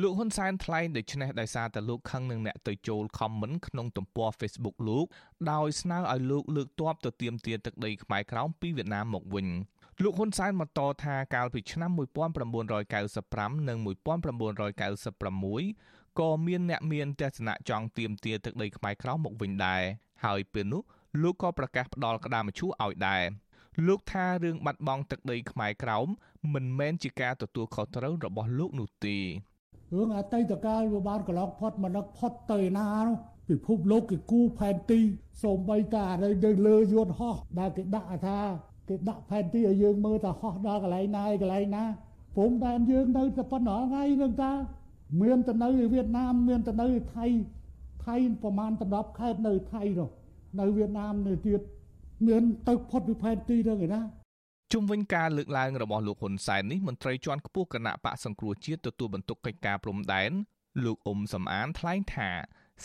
[0.01, 5.05] លោកហ៊ុនសែនថ្លែងដូច្នេះដោយសារតែលោកខឹងនឹងអ្នកទៅចូល comment ក្នុងទំព័រ Facebook លោក
[5.51, 9.47] ដោយស្នើឲ្យលោកលើកទ័ពទៅទាមទារទឹកដីខ្មែរក្រោមពីវៀតណាមមកវិញ
[10.03, 11.91] លោកហ៊ុនសែនបន្តថាកាលពីឆ្នាំ
[12.95, 13.77] 1995និង
[15.33, 19.83] 1996ក៏មានអ្នកមានទស្សនៈចង់ទាមទារទឹកដីខ្មែរក្រោមមកវិញដែរ
[20.25, 20.81] ហើយពេលនោះ
[21.21, 23.23] លោកក៏ប្រកាសផ្ដល់ក្តារមឈូសឲ្យដែរ
[23.87, 26.07] លោកថារឿងបាត់បង់ទឹកដីខ្មែរក្រោម
[26.53, 29.19] មិនមែនជាការទទួលខុសត្រូវរបស់លោកនោះទេ
[29.93, 33.17] រឿងអតីតកាលវាបានកន្លងផុតមកនឹកផុតទៅណានោះ
[33.49, 34.99] ពិភពលោកគេគូផែនទី
[35.43, 38.39] សូម្បីតែអីនៅលើយន្តហោះដែលគេដាក់ថា
[38.89, 41.83] គេដាក់ផែនទីឲ្យយើងមើលថាហោះដល់កន្លែងណាឯកន្លែងណា
[42.35, 44.51] ព្រមដែនយើងនៅតែប៉ុណ្ណោះថ្ងៃនឹងតា
[45.21, 47.25] មានទៅនៅវៀតណាមមានទៅនៅថៃ
[48.05, 50.09] ថៃប្រហែលតំណប់ខេត្តនៅថៃនោះ
[50.59, 51.61] នៅវៀតណាមនៅទៀត
[52.27, 54.01] មានទៅផុតពីផែនទីទៅឯណា
[54.74, 60.32] ជុំវិញការលើកឡើងរបស់លោកហ៊ុនសែននេះមន្ត្រីជាន់ខ្ពស់គណៈបកសង្គ្រោះជាតិទទួលបន្ទុកកិច្ចការព្រំដែន
[60.86, 62.30] លោកអ៊ុំសំអានថ្លែងថា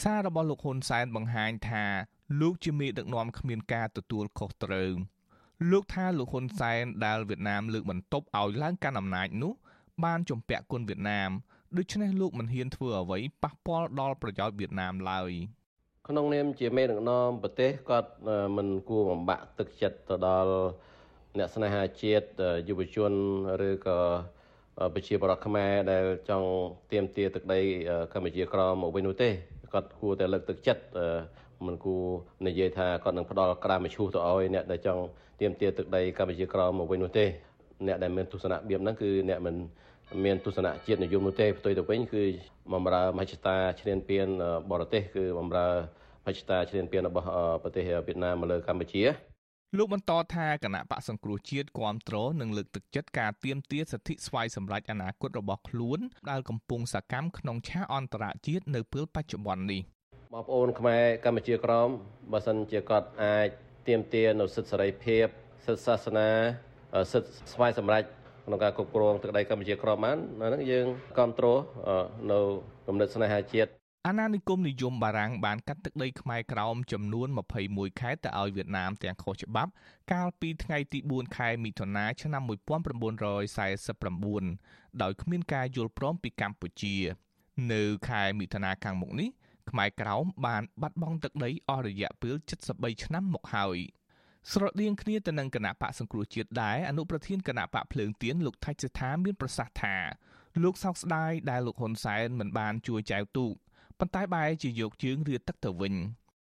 [0.03, 1.85] សាររបស់លោកហ៊ុនសែនបង្ហាញថា
[2.41, 4.91] លោកជាមេដឹកនាំគ្មានការទទួលខុសត្រូវ
[5.71, 9.53] លោកថាលោកហ៊ុនសែនដែលវៀតណាមលើកបន្ទប់ឲ្យឡើងកាន់អំណាចនោះ
[10.05, 11.31] បានជំពាក់គុណវៀតណាម
[11.77, 15.31] ដូច្នេះលោកមិនហ៊ានធ្វើអ្វីប៉ះពាល់ដល់ប្រយោជន៍វៀតណាមឡើយ
[16.09, 18.11] ក្នុងនាមជាមេដឹកនាំប្រទេសគាត់
[18.57, 20.55] មិនគួរបំបាក់ទឹកចិត្តទៅដល់
[21.39, 22.27] អ្នកស្នេហាជាតិ
[22.69, 23.13] យុវជន
[23.69, 23.99] ឬក៏
[24.95, 26.49] ប្រជាពលរដ្ឋខ្មែរដែលចង់
[26.93, 27.61] ទៀមទាទឹកដី
[28.13, 29.29] កម្ពុជាក្រមកវិញនោះទេ
[29.73, 30.83] គាត់គួរតែលើកទឹកចិត្ត
[31.67, 32.05] មិនគួរ
[32.47, 35.03] និយាយថាគាត់នឹងផ្ដល់ក្រាមឈូសទៅឲ្យអ្នកដែលចង់
[35.41, 37.27] ទៀមទាទឹកដីកម្ពុជាក្រមកវិញនោះទេ
[37.87, 39.55] អ្នកដែលមានទស្សនៈបៀបហ្នឹងគឺអ្នកមិន
[40.25, 42.25] មានទស្សនៈជាតិនិយមនោះទេផ្ទុយទៅវិញគឺ
[42.73, 44.27] បំរើមហិច្ឆតាឈ្លានពាន
[44.71, 45.69] បរទេសគឺបំរើ
[46.25, 47.27] មហិច្ឆតាឈ្លានពានរបស់
[47.63, 49.32] ប្រទេសវៀតណាមមកលើកម្ពុជា
[49.79, 55.99] លោកបន្តថាគណៈបកសង្គ្រោះជាតិគ្រប់គ្រងនិងលើកទឹកចិត្តការទៀមទាសិទ្ធិស្វ័យសម្រេចអនាគតរបស់ខ្លួន
[56.31, 59.81] ដែលកំពុងសកម្មក្នុងឆាកអន្តរជាតិនៅពេលបច្ចុប្បន្ននេះ
[60.33, 61.89] បងប្អូនខ្មែរកម្ពុជាក្រម
[62.33, 63.49] បើសិនជាគាត់អាច
[63.89, 65.27] ទៀមទានៅសិទ្ធិសេរីភាព
[65.67, 66.29] សិទ្ធិសាសនា
[67.13, 68.03] សិទ្ធិស្វ័យសម្រេច
[68.47, 71.59] ក្នុងការគ្រប់គ្រងទឹកដីកម្ពុជាក្រមបានហ្នឹងយើងគ្រប់គ្រង
[72.33, 72.41] នៅ
[72.87, 73.71] គំនិតស្នេហាជាតិ
[74.09, 77.29] អាណានិគមនិយមបារាំងបានកាត់ទឹកដីខ្មែរក្រោមចំនួន
[77.65, 79.71] 21ខេត្តទៅឲ្យវៀតណាមទាំងខុសច្បាប់
[80.13, 86.97] កាលពីថ្ងៃទី4ខែមិថុនាឆ្នាំ1949ដោយគ្មានការយល់ព្រមពីកម្ពុជា
[87.73, 89.29] នៅខែមិថុនាខាងមុខនេះ
[89.71, 92.35] ខ្មែរក្រោមបានបាត់បង់ទឹកដីអស់រយៈពេល
[92.71, 93.79] 73ឆ្នាំមកហើយ
[94.53, 99.97] ស្រដៀងគ្នាទៅនឹងគណៈបកសង្គ្រោះជាតិដែរអនុប្រធានគណៈបកភ្លើងទៀនលោកថៃសិដ្ឋាមានប្រសាសន៍ថា
[100.63, 103.55] លោកសោកស្ដាយដែលលោកហ៊ុនសែនមិនបានជួយចែវទូក
[104.03, 105.95] ប៉ុន្តែបែរជាយកជើងរៀទឹកទៅវិញ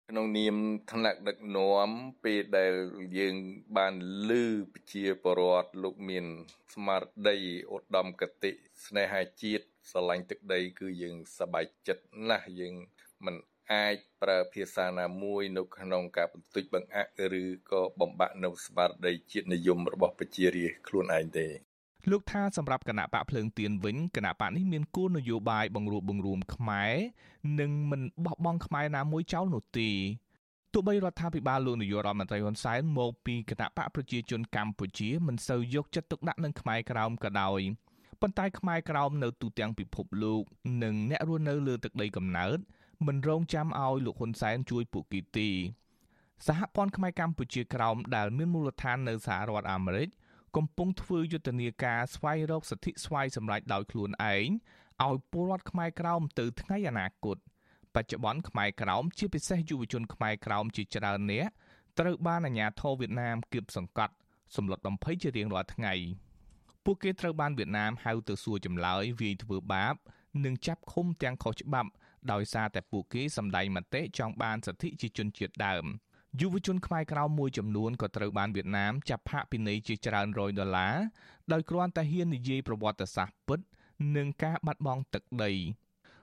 [0.09, 0.55] ក្នុងនាម
[0.91, 1.89] ថ្នាក់ដឹកនាំ
[2.23, 2.73] ពេលដែល
[3.17, 3.35] យើង
[3.77, 3.93] បាន
[4.29, 4.43] លឺ
[4.73, 6.25] ប្រជាពលរដ្ឋលោកមាន
[6.73, 7.37] ស្មារតី
[7.73, 8.51] ឧត្តមគតិ
[8.85, 12.75] ស្នេហាជាតិស្រឡាញ់ទឹកដី គឺយើងសប្បាយចិត្តណាស់យើង
[13.25, 13.35] មិន
[13.71, 21.47] អាចប្រើភាសាណាមួយនៅក្នុងការបន្តិចបង្អាក់ឬក៏បំបាក់នៅស្មារតីជាតិនិយមរបស់ប្រជារាស្ត្រខ្លួនឯងទេ
[22.11, 26.93] លោកថាសម្រាប់គណៈបកភ្លើងទៀនវិញគណៈបកនេះមានគោលនយោបាយបង្រួបបង្រួមខ្មែរ
[27.59, 29.89] និងមិនបោះបង់ខ្មែរណាមួយចោលនោះទេ
[30.73, 37.61] ទោះបីរដ្ឋាភិបាលលោកនាយករដ្ឋមន្ត្រីហ៊ុនសែនមកពីគណៈបកប្រជាជនកម្ពុជាមិនសូវយកចិត្តទុកដាក់នឹងខ្មែរក្រោមក៏ដោយ
[38.21, 40.43] ប៉ុន្តែខ្មែរក្រោមនៅទូទាំងពិភពលោក
[40.83, 42.57] និងអ្នករស់នៅលើទឹកដីកំណើត
[43.07, 45.49] មិនរងចាំឲ្យលោកហ៊ុនសែនជួយពួកគេទេ
[46.47, 50.09] សហព័ន្ធខ្មែរកម្ពុជាក្រោមដែលមានមូលដ្ឋាននៅសហរដ្ឋអាមេរិក
[50.55, 54.47] កំពុងធ្វើយុទ្ធនាការស្វែងរកសិទ្ធិស្វ័យសម្រេចដោយខ្លួនឯង
[55.07, 57.37] ឲ្យពលរដ្ឋខ្មែរក្រោមទៅថ្ងៃអនាគត
[57.95, 61.51] បច្ចុប្បន្នខ្មែរក្រោមជាពិសេសយុវជនខ្មែរក្រោមជាច្រើននាក់
[61.99, 64.13] ត្រូវបានអាជ្ញាធរវៀតណាមគៀបសង្កត់
[64.55, 65.93] សម្លុតបំភ័យជារៀងរាល់ថ្ងៃ
[66.85, 69.95] ពួកគេត្រូវបានវៀតណាមហៅទៅសួរចម្លើយវាយធ្វើបាប
[70.45, 71.89] និងចាប់ឃុំទាំងខុសច្បាប់
[72.31, 75.85] ដោយសារតែពួកគេសម្ដែងមតិចង់បានសិទ្ធិជាជនជាតិដើម
[76.39, 80.95] យុវជនខ្មែរក្រៅមួយចំនួនក៏ត្រូវបានវៀតណាមចាប់ផាកពិន័យជាច្រើនរយដុល្លារ
[81.51, 83.59] ដោយគ្រាន់តែហ៊ាននិយាយប្រវត្តិសាស្ត្រពិត
[84.15, 85.51] និងការបាត់បង់ទឹកដី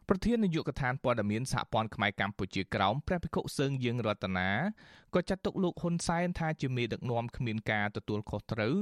[0.09, 4.49] ប្រធាននាយកដ្ឋានព័ត៌មានសហព័ន្ធខ្មែរកម្ពុជាក្រោមព្រះភិក្ខុសើងយើងរតនា
[5.15, 8.75] ក៏ចាត់ទុកលោកហ៊ុនសែនថាជាមេដឹកនាំគ្មានការទទួលខុសត្រូវ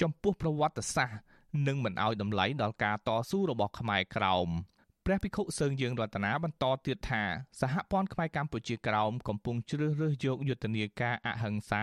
[0.00, 1.18] ចំពោះប្រវត្តិសាស្ត្រ
[1.66, 4.48] និងមិនអោយតម្លៃដល់ការតស៊ូរបស់ខ្មែរក្រោម។
[5.06, 7.22] ព្រះភិក្ខុសើងយើងរតនាបន្តទៀតថា
[7.60, 11.82] សហព័ន្ធខ្មែរកម្ពុជាក្រោមកំពុងជ្រើសរើសយកយុទ្ធនាការអហិង្សា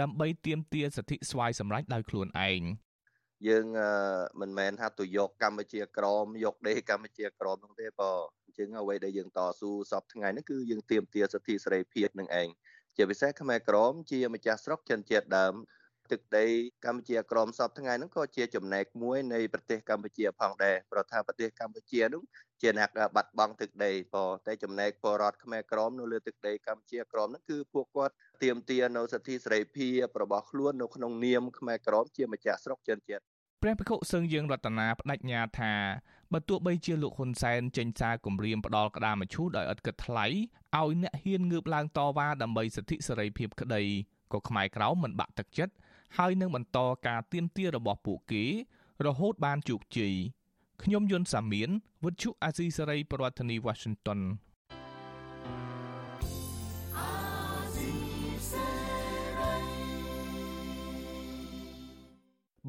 [0.00, 2.62] ដើម្បីទាមទារសិទ្ធិស្វ័យសម្រេចដោយខ្លួនឯង
[3.48, 3.66] យើង
[4.40, 8.12] មិនមែនថាទៅយកកម្ពុជាក្រមយកដេកម្ពុជាក្រមនោះទេបើ
[8.44, 12.48] អញ្ចឹងអ្វីដែលយើងតស៊ូសពថ្ងៃនេះគឺយើងទាមទារសិទ្ធិសេរីភាពនឹងឯង
[12.96, 15.54] ជាពិសេសខ្មែរក្រមជាម្ចាស់ស្រុកចិនជាតិដើម
[16.12, 16.46] ទឹកដី
[16.86, 22.22] កម្ពុជាក្រមសពថ្ងៃហ្នឹងក៏ជាចំណែកមួយនៃប្រទេសកម្ពុជាផងដែរព្រោះថាប្រទេសកម្ពុជានោះ
[22.60, 33.22] ជាអ្នកបាត់បង់ទឹកដីក៏តែចំណែកពលរដ្ឋខ្មែរក្រមនៅលើទឹកដីកម្ពុជាក្រមហ្នឹងគឺពួកគាត់ទាមទារនៅសិទ្ធិសេរីភាពរបស់ខ្លួននៅក្នុងនាមខ្មែរក្រមជាម្ចាស់ស្រុកចិនជាតិ
[33.62, 35.72] ព្រះភិក្ខុសឹងយើងរតនាបដិញ្ញាថា
[36.32, 43.82] បើទោះបីជាលោកហ៊ុនសែនចេញសារគម្រាមផ្ដាល់ក្តារមឈូសដោយឥតគិតថ្លៃឲ្យអ្នកហ៊ានងើបឡើងតវ៉ាដើម្បីសិទ្ធិសេរីភាពក្តី
[44.32, 45.72] ក៏ខ្មែរក្រមមិនបាក់ទឹកចិត្ត
[46.18, 48.44] ហើយនឹងបន្តការទៀមទារបស់ពួកគេ
[49.06, 50.14] រហូតបានជោគជ័យ
[50.82, 51.70] ខ្ញុំយុនសាមៀន
[52.04, 54.20] វិទ្យុអាស៊ីសេរីប្រធានាធិបតី Washington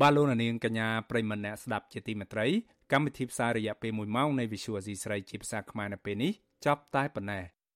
[0.01, 2.47] បាទលោកនាងកញ្ញាប្រិមម្នាក់ស្ដាប់ជាទីមេត្រី
[2.91, 6.31] កម្មវិធីផ្សាយរយៈពេល1ម៉ោងនៃ Visual Asia ស្រីជាភាសាខ្មែរនៅពេលនេះ
[6.65, 7.43] ចប់តែប៉ុណ្ណេះ